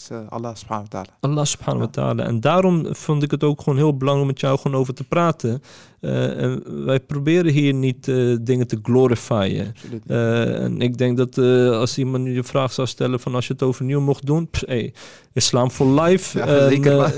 [0.00, 1.16] Is eh, Allah subhanahu wa ta'ala.
[1.20, 2.24] Allah subhanahu wa ta'ala.
[2.24, 5.04] En daarom vond ik het ook gewoon heel belangrijk om met jou gewoon over te
[5.04, 5.62] praten.
[6.00, 9.74] Eh, en wij proberen hier niet eh, dingen te glorifyen.
[10.06, 11.38] Eh, en ik denk dat
[11.74, 14.92] als iemand nu de vraag zou stellen van als je het overnieuw mocht doen, hey,
[15.32, 16.38] islam for life.
[16.38, 17.10] Ja, en, zeker, man.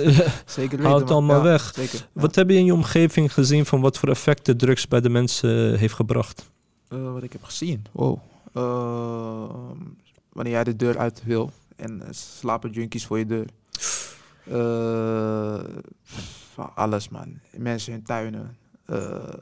[0.47, 0.85] Zeker weten.
[0.85, 1.73] haal het allemaal Ja, weg.
[1.75, 1.99] Zeker.
[2.13, 2.21] ja.
[2.21, 5.79] Wat heb je in je omgeving gezien van wat voor effecten drugs bij de mensen
[5.79, 6.51] heeft gebracht?
[6.89, 7.85] Wat ik heb gezien.
[7.93, 8.19] Wow.
[8.53, 9.45] Eh,
[10.33, 13.47] wanneer jij de deur uit wil en eh, slapen junkies voor je deur.
[16.53, 17.41] Van alles man.
[17.51, 18.57] Mensen in tuinen.
[18.85, 19.33] Eh,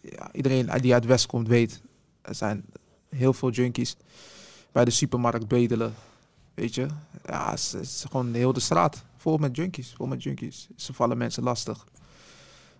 [0.00, 1.82] ja, iedereen die uit het West komt weet.
[2.22, 2.64] Er zijn
[3.08, 3.96] heel veel junkies
[4.72, 5.94] bij de supermarkt bedelen.
[6.54, 6.86] Weet je.
[7.26, 9.04] Ja, het is, het is gewoon heel de straat.
[9.16, 9.92] Vol met junkies.
[9.96, 10.68] Vol met junkies.
[10.76, 11.86] Ze vallen mensen lastig.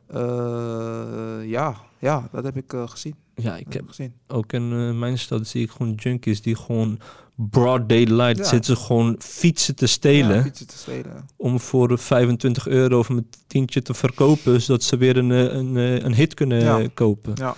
[0.07, 3.15] Eh, ja, ja, dat heb ik eh, gezien.
[3.35, 4.13] Ja, ik Dat heb gezien.
[4.29, 6.99] ook in eh, mijn stad zie ik gewoon junkies die gewoon
[7.35, 8.45] broad daylight Ja.
[8.45, 11.27] zitten gewoon fietsen te stelen Ja, fietsen te stelen.
[11.37, 16.15] om voor 25 euro of een tientje te verkopen zodat ze weer een, een, een
[16.15, 16.89] hit kunnen Ja.
[16.95, 17.33] kopen.
[17.35, 17.55] Ja,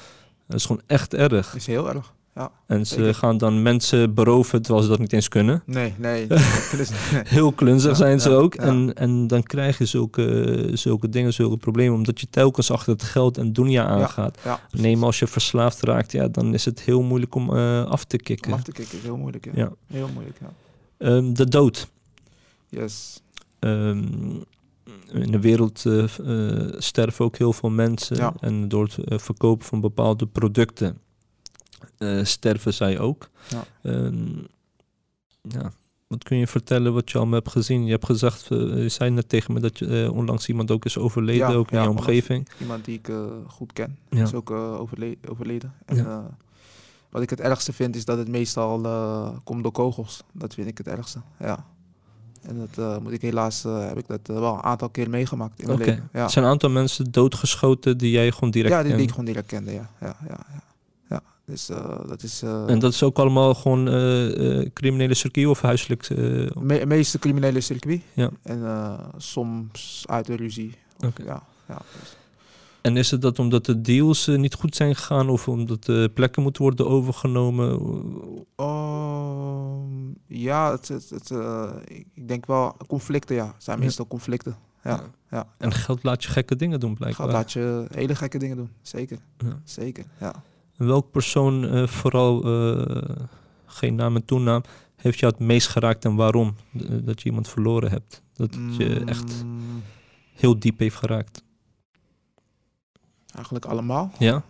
[0.47, 1.55] Dat is gewoon echt erg.
[1.55, 2.14] is heel erg.
[2.37, 2.51] Ja.
[2.66, 3.14] En ze zeker.
[3.14, 5.62] gaan dan mensen beroven terwijl ze dat niet eens kunnen.
[5.66, 6.26] Nee, nee.
[7.37, 8.55] Heel klunzig Ja, zijn ze ja, ook.
[8.55, 11.95] En, en dan krijg je zulke, zulke dingen, zulke problemen.
[11.97, 14.39] Omdat je telkens achter het geld en dunia aangaat.
[14.45, 17.84] Ja, Nee, maar als je verslaafd raakt, ja, dan is het heel moeilijk om eh,
[17.84, 18.53] af te om kicken.
[18.53, 19.49] af te kicken is heel moeilijk.
[19.55, 19.72] Ja.
[19.87, 20.53] Heel moeilijk, ja.
[20.99, 21.89] Ehm, de dood.
[22.68, 23.22] Yes.
[23.59, 24.05] Ehm,
[25.12, 28.34] in de wereld eh, eh, sterven ook heel veel mensen.
[28.41, 31.05] En door het verkopen van bepaalde producten
[31.99, 33.30] eh, sterven zij ook.
[33.49, 33.64] Ja.
[33.82, 34.38] Ehm,
[35.42, 35.72] ja.
[36.07, 37.84] Wat kun je vertellen wat je allemaal hebt gezien?
[37.84, 40.84] Je hebt gezegd, eh, je zei net tegen me dat je eh, onlangs iemand ook
[40.84, 42.49] is overleden, Ja, ook in ja, je omgeving.
[42.61, 43.09] Iemand die ik
[43.47, 43.99] goed ken.
[44.09, 45.74] Is ook overle- overleden.
[45.84, 46.36] En,
[47.11, 48.80] wat ik het ergste vind is dat het meestal
[49.44, 50.22] komt door kogels.
[50.32, 51.18] Dat vind ik het ergste.
[51.38, 51.66] Ja.
[52.42, 55.78] En dat moet ik helaas, heb ik dat wel een aantal keer meegemaakt in mijn
[55.78, 56.09] leven.
[56.12, 56.24] Ja.
[56.24, 59.24] Er zijn een aantal mensen doodgeschoten die jij gewoon direct ja, die, die ik gewoon
[59.24, 59.90] direct kende, ja.
[60.01, 60.62] Ja, ja, ja.
[61.47, 62.42] Dus eh, dat is...
[62.42, 66.09] eh, En dat is ook allemaal gewoon eh, criminele circuit of huiselijk?
[66.61, 68.01] Me meeste criminele circuit.
[68.12, 68.30] Ja.
[68.42, 68.62] En
[69.16, 70.74] soms uit de ruzie.
[71.07, 72.16] Of, ja, ja, dus-
[72.80, 76.42] En is het dat omdat de deals niet goed zijn gegaan of omdat de plekken
[76.42, 77.78] moeten worden overgenomen?
[78.57, 81.30] Ehm, ja, het, het, het,
[82.14, 83.47] ik denk wel conflicten, ja.
[83.47, 83.84] Het zijn Ja.
[83.84, 84.57] meestal conflicten.
[84.84, 85.47] Ja, ja.
[85.59, 87.26] En geld laat je gekke dingen doen blijkbaar.
[87.26, 88.70] Gaat laat je hele gekke dingen doen.
[88.82, 89.61] Zeker, Ja.
[89.64, 90.42] zeker, ja.
[90.77, 93.16] Welk persoon, eh, vooral eh,
[93.66, 94.62] geen naam en toenaam,
[94.97, 96.57] heeft je het meest geraakt en waarom?
[96.72, 98.22] Eh, dat je iemand verloren hebt.
[98.33, 99.83] Dat het je echt Mm,
[100.35, 101.45] heel diep heeft geraakt.
[103.35, 104.12] Eigenlijk allemaal.
[104.18, 104.43] Ja?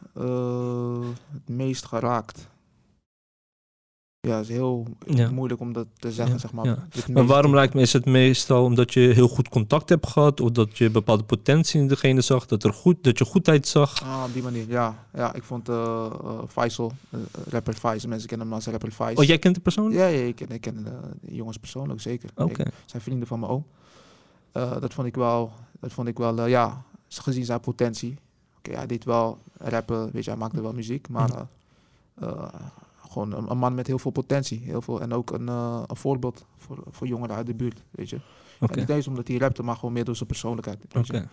[1.32, 2.48] Het meest geraakt.
[4.26, 5.30] Ja, is heel Ja.
[5.30, 6.64] moeilijk om dat te zeggen, Ja, zeg maar.
[6.64, 6.78] ja.
[7.12, 10.50] Maar waarom lijkt me is het meestal omdat je heel goed contact hebt gehad of
[10.50, 14.02] dat je bepaalde potentie in degene zag, dat, er goed, dat je goedheid zag?
[14.02, 15.06] Ah, op die manier, ja.
[15.14, 16.12] Ja, ik vond eh,
[16.48, 17.18] Faisal, eh,
[17.48, 19.22] rapper Faisal, mensen kennen hem als rapper Faisal.
[19.22, 19.92] Oh, jij kent de persoon?
[19.92, 20.90] Ja, ja, ik ken, ik ken de,
[21.34, 22.30] jongens persoonlijk, zeker.
[22.34, 22.64] Oké.
[22.84, 23.64] Zijn vrienden van mijn oom.
[24.52, 28.18] Dat vond ik wel, dat vond ik wel ja, gezien zijn potentie.
[28.58, 32.34] Oké, hij deed wel rappen, weet je, hij maakte wel muziek, maar Mhm.
[33.16, 34.60] Gewoon een, een man met heel veel potentie.
[34.64, 38.10] Heel veel, en ook een, eh, een voorbeeld voor, voor jongeren uit de buurt, weet
[38.10, 38.18] je.
[38.60, 38.72] Oké.
[38.72, 40.78] En niet eens omdat hij rapte, maar gewoon meer door zijn persoonlijkheid.
[40.88, 41.12] Weet je.
[41.12, 41.28] Oké.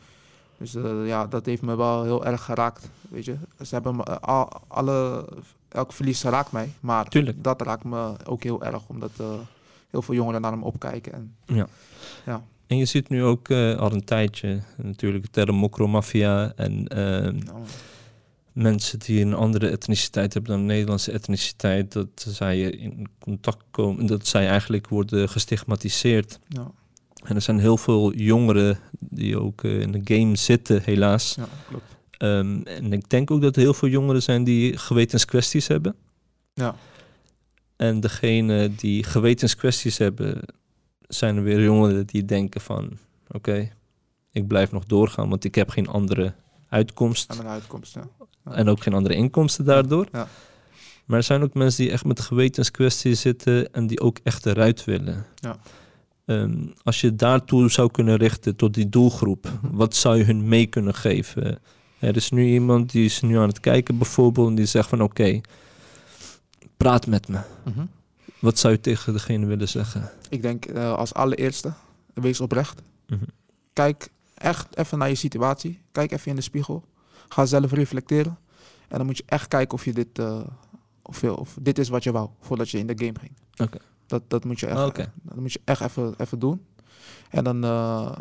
[0.57, 3.35] Dus eh, ja, dat heeft me wel heel erg geraakt, weet je.
[3.61, 5.27] Ze hebben me, eh, al, alle,
[5.69, 7.43] elk verlies raakt mij, maar Tuurlijk.
[7.43, 9.11] dat raakt me ook heel erg, omdat
[9.89, 11.13] heel veel jongeren naar hem opkijken.
[11.13, 11.67] En, Ja.
[12.25, 12.43] Ja.
[12.67, 17.63] En je ziet nu ook al een tijdje natuurlijk de term mokromafia en nou,
[18.53, 24.05] mensen die een andere etniciteit hebben dan de Nederlandse etniciteit, dat zij in contact komen,
[24.05, 26.39] dat zij eigenlijk worden gestigmatiseerd.
[26.47, 26.71] ja,
[27.23, 31.35] En er zijn heel veel jongeren die ook eh, in de game zitten, helaas.
[31.35, 31.83] ja, klopt.
[32.17, 35.95] Ehm, en ik denk ook dat er heel veel jongeren zijn die gewetenskwesties hebben.
[36.53, 36.75] Ja,
[37.75, 40.41] En degene die gewetenskwesties hebben,
[41.07, 42.97] zijn er weer jongeren die denken van...
[43.31, 43.71] Oké,
[44.31, 46.33] ik blijf nog doorgaan, want ik heb geen andere
[46.69, 47.31] uitkomst.
[47.31, 48.07] aan een uitkomst, ja.
[48.43, 50.07] En ook geen andere inkomsten daardoor.
[50.11, 50.27] Ja.
[51.05, 54.83] Maar er zijn ook mensen die echt met gewetenskwesties zitten en die ook echt eruit
[54.85, 55.25] willen.
[55.35, 55.57] Ja.
[56.25, 59.75] Ehm, als je daartoe zou kunnen richten tot die doelgroep, Mhm.
[59.75, 61.59] wat zou je hun mee kunnen geven?
[61.99, 65.01] Er is nu iemand die is nu aan het kijken bijvoorbeeld en die zegt van
[65.01, 65.41] oké,
[66.77, 67.39] praat met me.
[67.65, 67.85] Mhm.
[68.39, 70.09] Wat zou je tegen degene willen zeggen?
[70.29, 71.73] Ik denk eh, als allereerste,
[72.13, 72.81] wees oprecht.
[73.07, 73.23] Mhm.
[73.73, 75.79] Kijk echt even naar je situatie.
[75.91, 76.83] Kijk even in de spiegel.
[77.29, 78.37] Ga zelf reflecteren.
[78.87, 80.39] En dan moet je echt kijken of je dit, eh,
[81.01, 83.31] of, je- of dit is wat je wou, voordat je in de game ging.
[83.57, 83.77] Oké.
[84.05, 85.11] Dat, dat moet je echt, oké.
[85.21, 86.65] dat moet je echt even, even doen.
[87.29, 88.15] En dan, eh,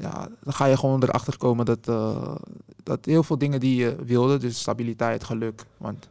[0.00, 2.34] ja, dan ga je gewoon erachter komen dat, eh,
[2.82, 6.08] dat heel veel dingen die je wilde, dus stabiliteit, geluk, want,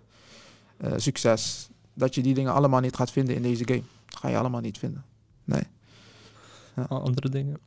[0.96, 3.84] succes, dat je die dingen allemaal niet gaat vinden in deze game.
[4.06, 5.04] Dat ga je allemaal niet vinden.
[5.44, 5.64] Nee.
[6.88, 7.58] Al Andere dingen.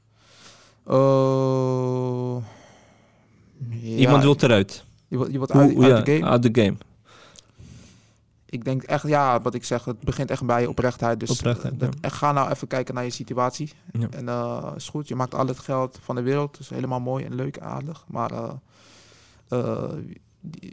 [3.82, 4.84] Iemand wil eruit.
[5.08, 6.24] je je Hoe- uit, hoe- uit ja, de game.
[6.30, 6.76] Uit de game.
[8.46, 11.20] Ik denk echt, ja, wat ik zeg, het begint echt bij je oprechtheid.
[11.20, 11.98] Dus Oprechtheid, dat, ja.
[12.00, 13.72] echt, ga nou even kijken naar je situatie.
[14.10, 16.52] En eh is goed, je maakt al het geld van de wereld.
[16.52, 18.04] Dat is helemaal mooi en leuk en aardig.
[18.08, 18.50] Maar eh,
[19.48, 19.92] eh,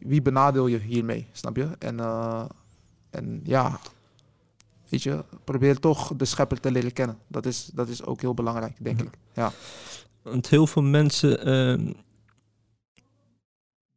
[0.06, 1.68] wie- benadeel je hiermee, snap je?
[1.80, 2.00] En,
[3.10, 3.80] en ja,
[4.89, 7.18] weet je, probeer toch de schepper te leren kennen.
[7.28, 9.06] Dat is, dat is ook heel belangrijk, denk Ja.
[9.06, 9.18] ik.
[9.34, 9.52] Ja,
[10.22, 11.94] Want heel veel mensen ehm,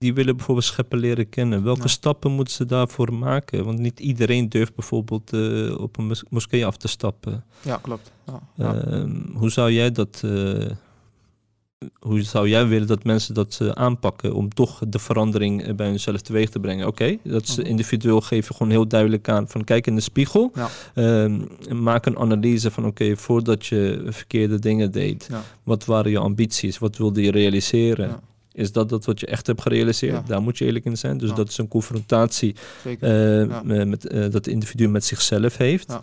[0.05, 1.63] die willen bijvoorbeeld scheppen leren kennen.
[1.65, 1.87] Welke Ja.
[1.89, 3.65] stappen moeten ze daarvoor maken?
[3.65, 7.45] Want niet iedereen durft bijvoorbeeld eh, op een mos- moskee af te stappen.
[7.63, 8.13] ja klopt.
[8.27, 8.75] Ja, ja.
[8.75, 10.21] Ehm, hoe zou jij dat...
[10.25, 10.71] eh,
[11.99, 16.21] hoe zou jij willen dat mensen dat eh, aanpakken om toch de verandering bij hunzelf
[16.21, 16.87] teweeg te brengen?
[16.87, 17.67] Oké, dat Mhm.
[17.67, 20.53] individueel geven gewoon heel duidelijk aan van kijk in de spiegel.
[20.55, 20.69] Ja.
[20.95, 21.41] Ehm,
[21.83, 25.43] maak een analyse van oké, voordat je verkeerde dingen deed, Ja.
[25.63, 26.79] wat waren je ambities?
[26.79, 28.09] Wat wilde je realiseren?
[28.09, 28.21] Ja.
[28.55, 30.13] Is dat dat wat je echt hebt gerealiseerd?
[30.13, 30.23] Ja.
[30.27, 31.19] Daar moet je eerlijk in zijn.
[31.19, 31.35] Dus Ja.
[31.35, 32.55] dat is een confrontatie
[33.01, 35.99] eh, met, eh, dat het individu met zichzelf heeft.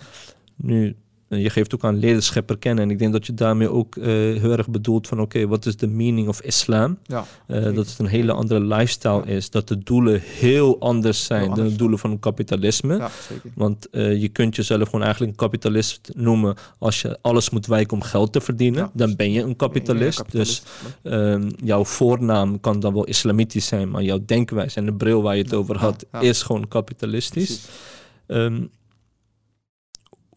[0.55, 0.95] Nu,
[1.39, 2.83] je geeft ook aan leerschepper kennen.
[2.83, 5.19] En ik denk dat je daarmee ook eh, heel erg bedoelt van...
[5.21, 6.97] oké, wat is de meaning of islam?
[7.05, 9.25] ja, Eh, dat het een hele andere lifestyle Ja.
[9.25, 9.49] is.
[9.49, 12.97] Dat de doelen heel anders zijn dan anders, de doelen van kapitalisme.
[12.97, 13.51] ja, zeker.
[13.55, 16.55] Want eh, je kunt jezelf gewoon eigenlijk een kapitalist noemen...
[16.79, 18.89] als je alles moet wijken om geld te verdienen.
[18.93, 20.23] Dan ben je een kapitalist.
[20.31, 20.69] Dus kapitalist.
[21.03, 25.35] Ehm, jouw voornaam kan dan wel islamitisch zijn, maar jouw denkwijze en de bril waar
[25.37, 27.45] je het over had, is gewoon kapitalistisch.
[27.57, 28.69] Precies.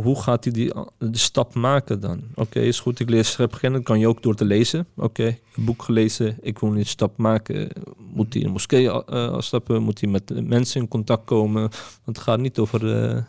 [0.04, 2.22] Hoe gaat hij die de stap maken dan?
[2.34, 4.86] Oké, is goed, ik lees kennen, kan je ook door te lezen.
[4.96, 5.26] Oké,
[5.56, 7.68] een boek gelezen, ik wil een stap maken.
[8.12, 9.82] Moet hij in een moskee uh, stappen?
[9.82, 11.60] Moet hij met mensen in contact komen?
[11.60, 13.12] Want het gaat niet over...
[13.14, 13.22] eh,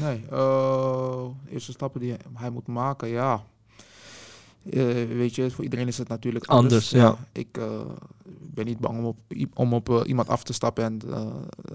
[0.00, 0.20] Nee,
[1.52, 3.42] eerste stappen die hij moet maken, ja.
[4.62, 6.94] Weet je, voor iedereen is het natuurlijk anders.
[6.94, 7.40] Anders, ja.
[7.40, 7.58] Ik
[8.54, 9.16] ben niet bang om op,
[9.54, 10.98] om op iemand af te stappen en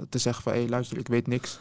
[0.09, 0.53] te zeggen van...
[0.53, 1.59] hé, hey, luister, ik weet niks.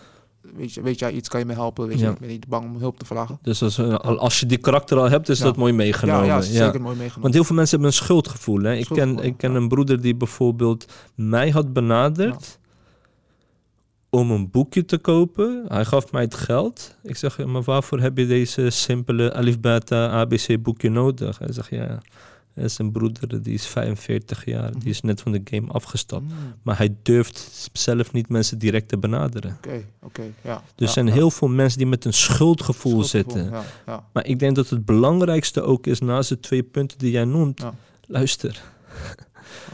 [0.57, 1.87] Weet, je, weet jij iets, kan je me helpen?
[1.87, 2.11] Weet je, Ja.
[2.11, 3.39] ik ben niet bang om hulp te vragen.
[3.43, 5.45] dus als, eh, al- als je die karakter al hebt, is Ja.
[5.45, 6.27] dat mooi Ja, meegenomen.
[6.27, 7.21] ja, zeker mooi meegenomen.
[7.23, 8.63] Want heel veel mensen hebben een schuldgevoel.
[8.63, 8.75] Hè?
[8.75, 9.57] Ik ken, ik ken ja.
[9.57, 12.59] een broeder die bijvoorbeeld mij had benaderd
[14.11, 15.65] om een boekje te kopen.
[15.69, 16.97] Hij gaf mij het geld.
[17.03, 21.39] Ik zeg, ja, maar waarvoor heb je deze simpele alif beta ABC boekje nodig?
[21.39, 22.01] Hij zegt, ja,
[22.55, 24.71] is een broeder die is 45 jaar.
[24.71, 24.79] Mhm.
[24.79, 26.25] Die is net van de game afgestapt.
[26.25, 29.57] Mm, Maar hij durft zelf niet mensen direct te benaderen.
[29.57, 30.63] Oké, oké, ja.
[30.65, 31.13] Dus ja, er zijn ja.
[31.13, 33.63] heel veel mensen die met een schuldgevoel, Schuldgevoel, zitten.
[33.87, 34.05] Ja.
[34.13, 37.65] Maar ik denk dat het belangrijkste ook is, naast de twee punten die jij noemt,
[38.07, 38.63] luister.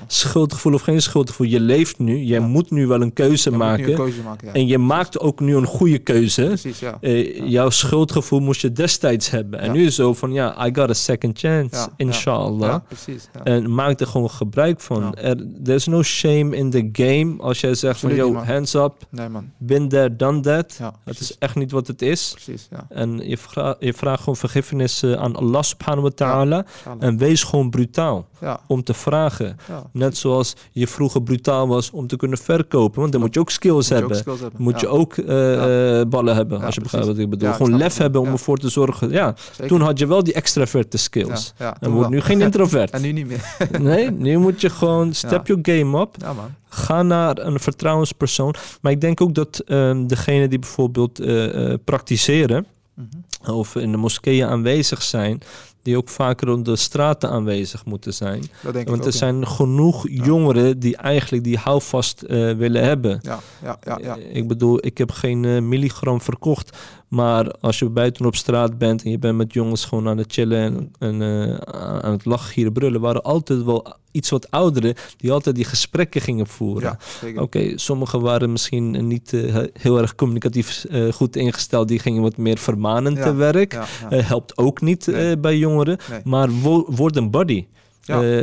[0.07, 2.47] Schuldgevoel of geen schuldgevoel, je leeft nu, jij Ja.
[2.47, 3.89] moet nu wel een keuze Je maken.
[3.91, 4.53] een keuze maken, ja.
[4.53, 6.45] En je maakt ook nu een goede keuze.
[6.45, 6.83] Precies.
[7.01, 7.49] Eh.
[7.49, 9.61] Jouw schuldgevoel moest je destijds hebben.
[9.61, 12.69] En nu is zo van, ja, I got a second chance, inshallah.
[12.69, 13.29] Ja, precies.
[13.45, 15.15] En maak er gewoon gebruik van.
[15.15, 19.29] Er, there's no shame in the game als jij zegt van, yo, hands up, Nee,
[19.29, 19.51] man.
[19.59, 20.77] been there, done that.
[20.79, 22.31] Ja, Het is echt niet wat het is.
[22.33, 22.87] Precies, ja.
[22.89, 26.65] En je, vra je vraagt gewoon vergiffenis eh, aan Allah subhanahu wa ta'ala.
[26.99, 29.57] En wees gewoon brutaal Ja, om te vragen.
[29.69, 29.83] Ja.
[29.93, 33.01] Net zoals je vroeger brutaal was om te kunnen verkopen.
[33.01, 34.17] Want dan moet je ook skills Moet je ook hebben.
[34.17, 34.63] skills hebben.
[34.63, 37.53] Moet ja, je ook eh, eh, ballen hebben, als je begrijpt wat ik bedoel.
[37.53, 39.11] Gewoon lef hebben om ervoor te zorgen.
[39.11, 39.67] Ja, zeker.
[39.67, 41.53] toen had je wel die extraverte skills.
[41.81, 42.91] En wordt nu geen introvert.
[42.91, 43.57] En nu niet meer.
[43.81, 46.15] nee, nu moet je gewoon step your game up.
[46.19, 46.49] Ja, man.
[46.69, 48.55] Ga naar een vertrouwenspersoon.
[48.81, 53.51] Maar ik denk ook dat ehm degene die bijvoorbeeld eh, praktiseren Mhm.
[53.53, 55.41] of in de moskeeën aanwezig zijn,
[55.83, 58.45] die ook vaker op de straten aanwezig moeten zijn.
[58.63, 63.19] Dat denk Want er ook, zijn genoeg jongeren die eigenlijk die houvast eh, willen hebben.
[63.23, 64.17] Ja, ja, ja, ja.
[64.17, 66.77] Eh, Ik bedoel, ik heb geen eh, milligram verkocht.
[67.11, 70.33] Maar als je buiten op straat bent en je bent met jongens gewoon aan het
[70.33, 71.55] chillen en, en eh,
[72.01, 76.21] aan het lachen, gieren, brullen, waren altijd wel iets wat ouderen die altijd die gesprekken
[76.21, 76.99] gingen voeren.
[77.35, 77.43] ja.
[77.43, 81.89] Oké, sommigen waren misschien niet eh, he- heel erg communicatief eh, goed ingesteld.
[81.89, 83.73] Die gingen wat meer vermanend Ja, te werk.
[83.73, 85.39] Ja, helpt ook niet Nee.
[85.39, 85.99] bij jongeren.
[86.11, 86.21] Nee.
[86.25, 87.67] Maar wo- word een buddy.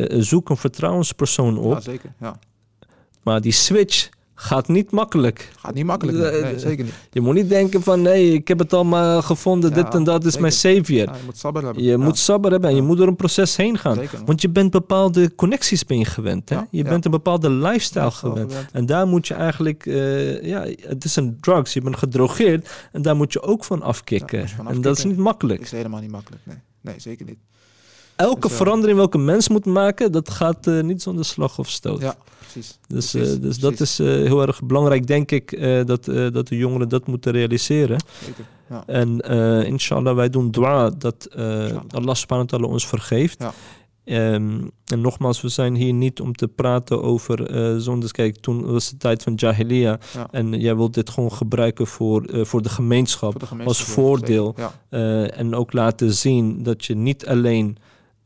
[0.10, 1.74] Zoek een vertrouwenspersoon op.
[1.74, 2.14] ja, zeker.
[2.20, 2.40] Ja.
[3.24, 4.10] Maar die switch
[4.40, 5.52] Gaat niet makkelijk.
[5.60, 6.18] Gaat niet makkelijk.
[6.18, 6.94] Nee, Nee, zeker niet.
[7.12, 10.26] Je moet niet denken van nee, ik heb het allemaal gevonden, Ja, dit en dat
[10.26, 11.06] is mijn savior.
[11.06, 11.84] Ja, je moet sabber hebben.
[11.84, 11.98] Je Ja.
[11.98, 13.96] moet sabber hebben en je moet door een proces heen gaan.
[13.96, 14.20] Zeker.
[14.26, 16.50] Want je bent bepaalde connecties ben je gewend.
[16.50, 16.60] Hè?
[16.72, 18.54] Je bent een bepaalde lifestyle gewend.
[18.72, 21.74] En daar moet je eigenlijk, eh, ja, het is een drugs.
[21.74, 24.46] Je bent gedrogeerd en daar moet je ook van afkicken.
[24.68, 25.62] En dat is niet makkelijk.
[25.62, 26.42] is helemaal niet makkelijk.
[26.46, 27.38] Nee, nee zeker niet.
[28.18, 32.02] Elke Dus, verandering welke mens moet maken, dat gaat eh, niet zonder slag of stoot.
[32.02, 32.80] Ja, precies.
[32.88, 36.58] Dus, Precies, eh, dus dat is eh, heel erg belangrijk, denk ik, dat, dat de
[36.58, 38.00] jongeren dat moeten realiseren.
[38.26, 38.46] Zeker.
[38.70, 38.84] Ja.
[38.86, 39.20] En
[39.66, 41.30] inshallah, wij doen dua dat.
[41.90, 43.40] Allah subhanahu wa ta'ala ons vergeeft.
[43.40, 43.54] Ja.
[44.04, 48.12] Ehm, en nogmaals, we zijn hier niet om te praten over eh zondes.
[48.12, 50.00] Kijk, toen was de tijd van Jahiliya.
[50.14, 50.28] Ja.
[50.32, 53.32] En jij wilt dit gewoon gebruiken voor, voor de gemeenschap.
[53.32, 54.56] Voor de gemeenschap, als voordeel.
[54.58, 57.78] Ja, en ook laten zien dat je niet alleen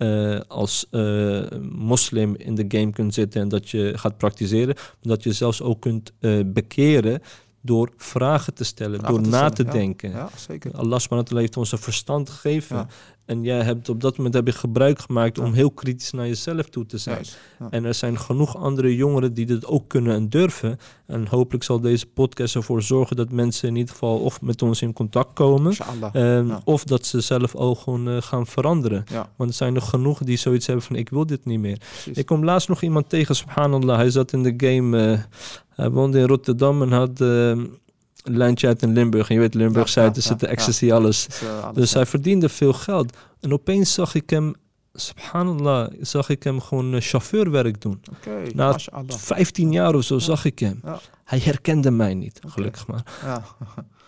[0.01, 5.23] eh, als eh, moslim in de game kunt zitten en dat je gaat praktiseren, dat
[5.23, 7.21] je zelfs ook kunt eh, bekeren
[7.61, 9.71] door vragen te stellen, Vragen door te na stellen, te ja.
[9.71, 10.11] denken.
[10.11, 10.71] ja, zeker.
[10.75, 12.75] Allah subhanahu ta'ala heeft ons een verstand gegeven.
[12.75, 12.87] Ja.
[13.25, 16.65] En jij hebt op dat moment heb je gebruik gemaakt om heel kritisch naar jezelf
[16.65, 17.25] toe te zijn.
[17.69, 20.79] En er zijn genoeg andere jongeren die dit ook kunnen en durven.
[21.05, 24.81] En hopelijk zal deze podcast ervoor zorgen dat mensen in ieder geval of met ons
[24.81, 25.73] in contact komen.
[26.13, 26.49] Ehm.
[26.63, 29.03] Of dat ze zelf ook gewoon eh, gaan veranderen.
[29.35, 31.77] Want er zijn er genoeg die zoiets hebben van ik wil dit niet meer.
[31.77, 32.17] precies.
[32.17, 33.95] Ik kom laatst nog iemand tegen, subhanallah.
[33.95, 35.11] Hij zat in de game.
[35.11, 35.19] eh,
[35.81, 37.79] hij woonde in Rotterdam en had eh, een
[38.23, 39.29] lijntje uit in Limburg.
[39.29, 41.25] En je weet, Limburg, Ja, Zuid, er zit de ja, ecstasy, alles.
[41.25, 43.17] Dus, alles, Dus hij verdiende veel geld.
[43.39, 44.53] En opeens zag ik hem,
[44.93, 48.01] subhanallah, zag ik hem gewoon eh, chauffeurwerk doen.
[48.11, 49.17] Oké, Na mashallah.
[49.17, 50.81] 15 jaar of zo zag ik hem.
[51.23, 53.03] Hij herkende mij niet, gelukkig maar.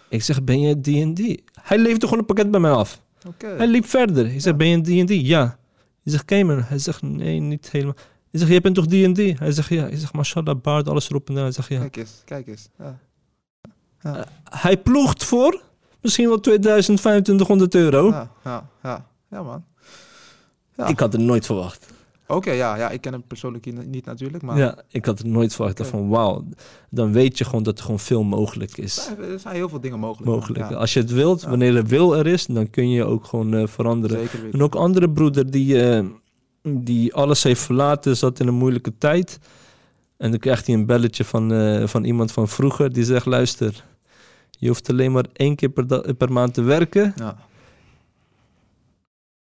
[0.09, 1.43] Ik zeg, ben je die en die?
[1.61, 3.01] Hij leefde gewoon een pakket bij mij af.
[3.37, 4.25] Hij liep verder.
[4.25, 5.25] Ik zeg, ben je die en die?
[5.25, 5.57] Ja.
[6.03, 6.61] Ik zeg, ken je me?
[6.61, 7.95] Hij zegt, nee, niet helemaal.
[8.33, 9.35] Ik zeg, jij bent toch die en die?
[9.39, 9.85] Hij zegt, ja.
[9.87, 11.35] Ik zeg, mashallah, baard, alles erop en.
[11.35, 11.79] Hij zegt, ja.
[11.79, 12.69] Kijk eens, kijk eens.
[12.79, 12.99] Ja.
[14.01, 14.25] Ja.
[14.49, 15.61] Hij ploegt voor
[16.01, 18.09] misschien wel 2500 euro.
[18.09, 19.05] Ja, ja, ja.
[19.29, 19.63] Ja, man.
[20.77, 20.87] Ja.
[20.87, 21.91] Ik had het nooit verwacht.
[22.27, 25.53] Oké, ja, ja, ik ken hem persoonlijk niet natuurlijk, maar Ja, ik had het nooit
[25.55, 25.79] verwacht.
[25.79, 25.89] Oké.
[25.89, 26.45] van, wauw.
[26.89, 29.09] Dan weet je gewoon dat er gewoon veel mogelijk is.
[29.19, 30.31] er zijn heel veel dingen mogelijk.
[30.31, 30.69] Mogelijk.
[30.69, 31.49] Ja, Als je het wilt, Ja.
[31.49, 34.17] wanneer de wil er is, dan kun je ook gewoon eh, veranderen.
[34.19, 34.59] zeker weten.
[34.59, 36.05] En ook andere broeder die, eh,
[36.67, 39.39] die alles heeft verlaten, zat in een moeilijke tijd.
[40.17, 43.83] En dan krijgt hij een belletje van, eh, van iemand van vroeger die zegt: luister,
[44.49, 47.13] je hoeft alleen maar één keer per, per maand te werken.
[47.15, 47.37] Ja,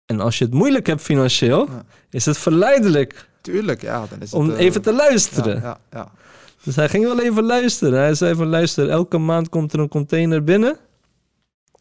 [0.05, 1.83] En als je het moeilijk hebt financieel, Ja.
[2.09, 4.05] is het verleidelijk tuurlijk, ja.
[4.09, 5.61] Dan is het, om eh, even te luisteren.
[5.61, 6.11] Ja, ja.
[6.63, 7.99] Dus hij ging wel even luisteren.
[7.99, 10.77] Hij zei van luister, elke maand komt er een container binnen.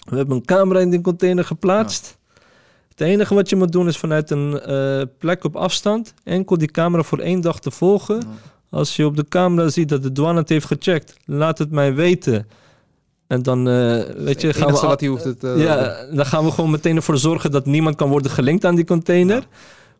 [0.09, 2.19] We hebben een camera in die container geplaatst.
[2.97, 6.71] Het enige wat je moet doen is vanuit een eh, plek op afstand enkel die
[6.71, 8.17] camera voor één dag te volgen.
[8.17, 8.27] Ja.
[8.71, 11.95] Als je op de camera ziet dat de douane het heeft gecheckt, laat het mij
[11.95, 12.49] weten.
[13.27, 15.45] En dan, eh, weet je, gaan we, al- hoeft het...
[15.45, 18.75] eh, ja, dan gaan we gewoon meteen ervoor zorgen dat niemand kan worden gelinkt aan
[18.75, 19.37] die container.
[19.37, 19.47] Ja.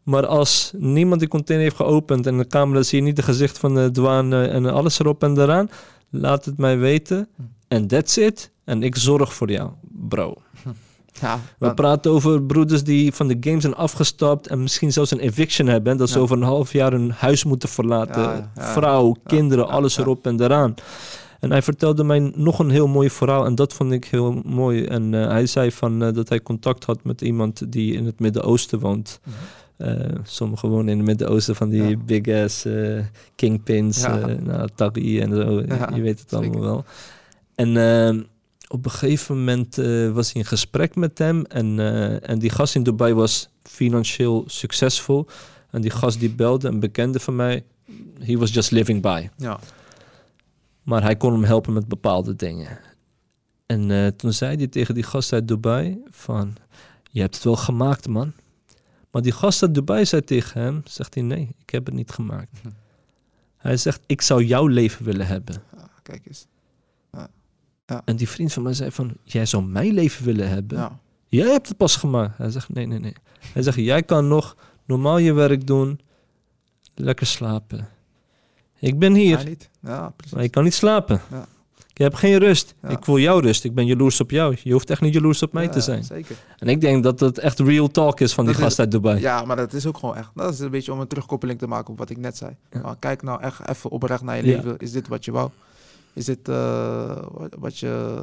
[0.03, 3.59] Maar als niemand die container heeft geopend en de camera zie je niet de gezicht
[3.59, 5.71] van de douane en alles erop en eraan,
[6.11, 7.29] laat het mij weten.
[7.37, 7.43] Hm.
[7.69, 8.51] En that's it.
[8.65, 9.71] En ik zorg voor jou,
[10.09, 10.35] bro.
[11.21, 15.19] Ja, We praten over broeders die van de game zijn afgestapt en misschien zelfs een
[15.19, 15.97] eviction hebben.
[15.97, 16.21] Dat ze Ja.
[16.23, 18.23] over een half jaar hun huis moeten verlaten.
[18.23, 18.51] Ja.
[18.57, 20.75] Vrouw, kinderen, alles erop en eraan.
[21.41, 24.85] En hij vertelde mij nog een heel mooi verhaal en dat vond ik heel mooi.
[24.85, 28.21] En eh, hij zei van, eh, dat hij contact had met iemand die in het
[28.21, 29.21] Midden-Oosten woont.
[29.25, 29.35] Mhm.
[29.77, 32.67] Eh, sommigen wonen in het Midden-Oosten van die big ass
[33.35, 34.17] kingpins, Ja.
[34.17, 34.69] nou,
[35.21, 35.63] en zo.
[35.95, 36.61] Je weet het allemaal zeker.
[36.61, 36.85] wel.
[37.55, 38.23] En eh,
[38.69, 41.45] op een gegeven moment eh, was hij in gesprek met hem.
[41.45, 45.27] En, eh, en die gast in Dubai was financieel succesvol.
[45.71, 47.65] En die gast die belde, een bekende van mij,
[48.19, 49.29] he was just living by.
[49.37, 49.61] ja.
[50.83, 52.79] Maar hij kon hem helpen met bepaalde dingen.
[53.67, 56.55] En eh, toen zei hij tegen die gast uit Dubai van...
[57.11, 58.33] Je hebt het wel gemaakt, man.
[59.11, 60.83] Maar die gast uit Dubai zei tegen hem...
[60.85, 62.59] Zegt hij, nee, ik heb het niet gemaakt.
[62.63, 62.69] Hm.
[63.57, 65.63] Hij zegt, ik zou jouw leven willen hebben.
[65.77, 66.47] Ja, kijk eens.
[68.05, 69.13] En die vriend van mij zei van...
[69.23, 70.79] Jij zou mijn leven willen hebben?
[70.79, 70.99] Ja.
[71.29, 72.39] Jij hebt het pas gemaakt.
[72.39, 73.15] Hij zegt, nee, nee, nee.
[73.53, 76.01] Hij zegt, jij kan nog normaal je werk doen.
[76.95, 77.89] Lekker slapen.
[78.79, 79.37] Ik ben hier.
[79.37, 79.71] Hij niet.
[79.83, 80.35] Ja, precies.
[80.35, 81.21] Maar ik kan niet slapen.
[81.31, 81.47] Ja.
[81.89, 82.75] Ik heb geen rust.
[82.83, 82.89] Ja.
[82.89, 83.65] Ik voel jouw rust.
[83.65, 84.57] Ik ben jaloers op jou.
[84.63, 86.05] Je hoeft echt niet jaloers op mij Ja, te zijn.
[86.05, 86.37] Zeker.
[86.59, 89.21] En ik denk dat het echt real talk is van die Dat gast uit Dubai.
[89.21, 90.31] Ja, maar dat is ook gewoon echt.
[90.35, 92.57] Dat is een beetje om een terugkoppeling te maken op wat ik net zei.
[92.71, 92.81] Ja.
[92.81, 94.57] Maar kijk nou echt even oprecht naar je Ja.
[94.57, 94.79] leven.
[94.79, 95.51] Is dit wat je wou?
[96.17, 97.17] Is dit eh,
[97.59, 98.23] wat- je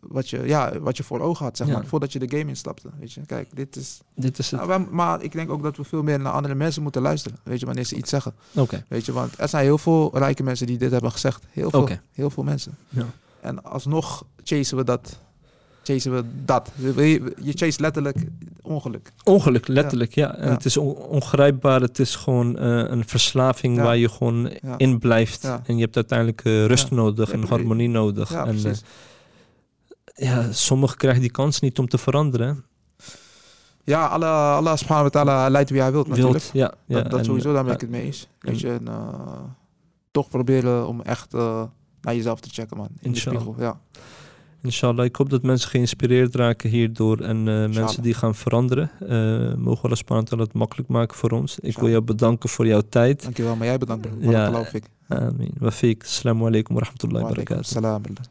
[0.00, 1.72] wat, je, ja, wat je voor ogen had, zeg Ja.
[1.72, 1.86] maar.
[1.86, 2.88] Voordat je de game instapte.
[2.98, 4.00] Weet je, kijk, dit is...
[4.14, 4.60] Dit is het.
[4.60, 7.38] Nou, wij- maar ik denk ook dat we veel meer naar andere mensen moeten luisteren.
[7.42, 8.34] Weet je, wanneer ze iets zeggen.
[8.56, 8.84] Oké.
[8.88, 11.44] Weet je, want er zijn heel veel rijke mensen die dit hebben gezegd.
[11.50, 11.80] Heel veel,
[12.12, 12.76] heel veel mensen.
[12.88, 13.06] Ja.
[13.40, 15.18] En alsnog chasen we dat.
[15.82, 16.70] Chasen we dat.
[16.76, 18.16] Je, chase letterlijk
[18.62, 19.12] ongeluk.
[19.24, 20.34] Ongeluk, letterlijk, ja.
[20.36, 21.80] En het is on- ongrijpbaar.
[21.80, 25.44] Het is gewoon eh, een verslaving waar je gewoon in blijft.
[25.64, 28.32] En je hebt uiteindelijk eh, rust nodig en harmonie nodig.
[28.32, 28.72] En eh,
[30.14, 32.64] ja, sommigen krijgen die kans niet om te veranderen.
[33.84, 36.38] ja, Allah, Allah subhanahu wa ta'ala leidt wie hij wilt natuurlijk.
[36.38, 36.74] Wilt, ja.
[36.86, 37.02] ja.
[37.02, 38.28] dat dat en, sowieso, daar ben ik het mee eens.
[38.40, 38.88] en- Weet je, en,
[40.10, 41.32] toch proberen om echt
[42.00, 42.86] naar jezelf te checken, man.
[42.86, 43.40] In de Inshallah.
[43.40, 43.80] spiegel, ja.
[44.62, 48.90] Inshallah, ik hoop dat mensen geïnspireerd raken hierdoor en eh, mensen die gaan veranderen.
[49.08, 51.58] Eh mogen wa ta'ala het makkelijk maken voor ons.
[51.58, 53.22] Ik wil jou bedanken voor jouw tijd.
[53.22, 54.08] Dankjewel, maar jij bedankt.
[54.20, 54.46] Ja.
[54.46, 54.84] Geloof ik.
[55.08, 55.50] Amin.
[55.58, 56.02] Wa fiek.
[56.02, 58.30] Assalamu alaikum wa rahmatullahi wa barakatuh.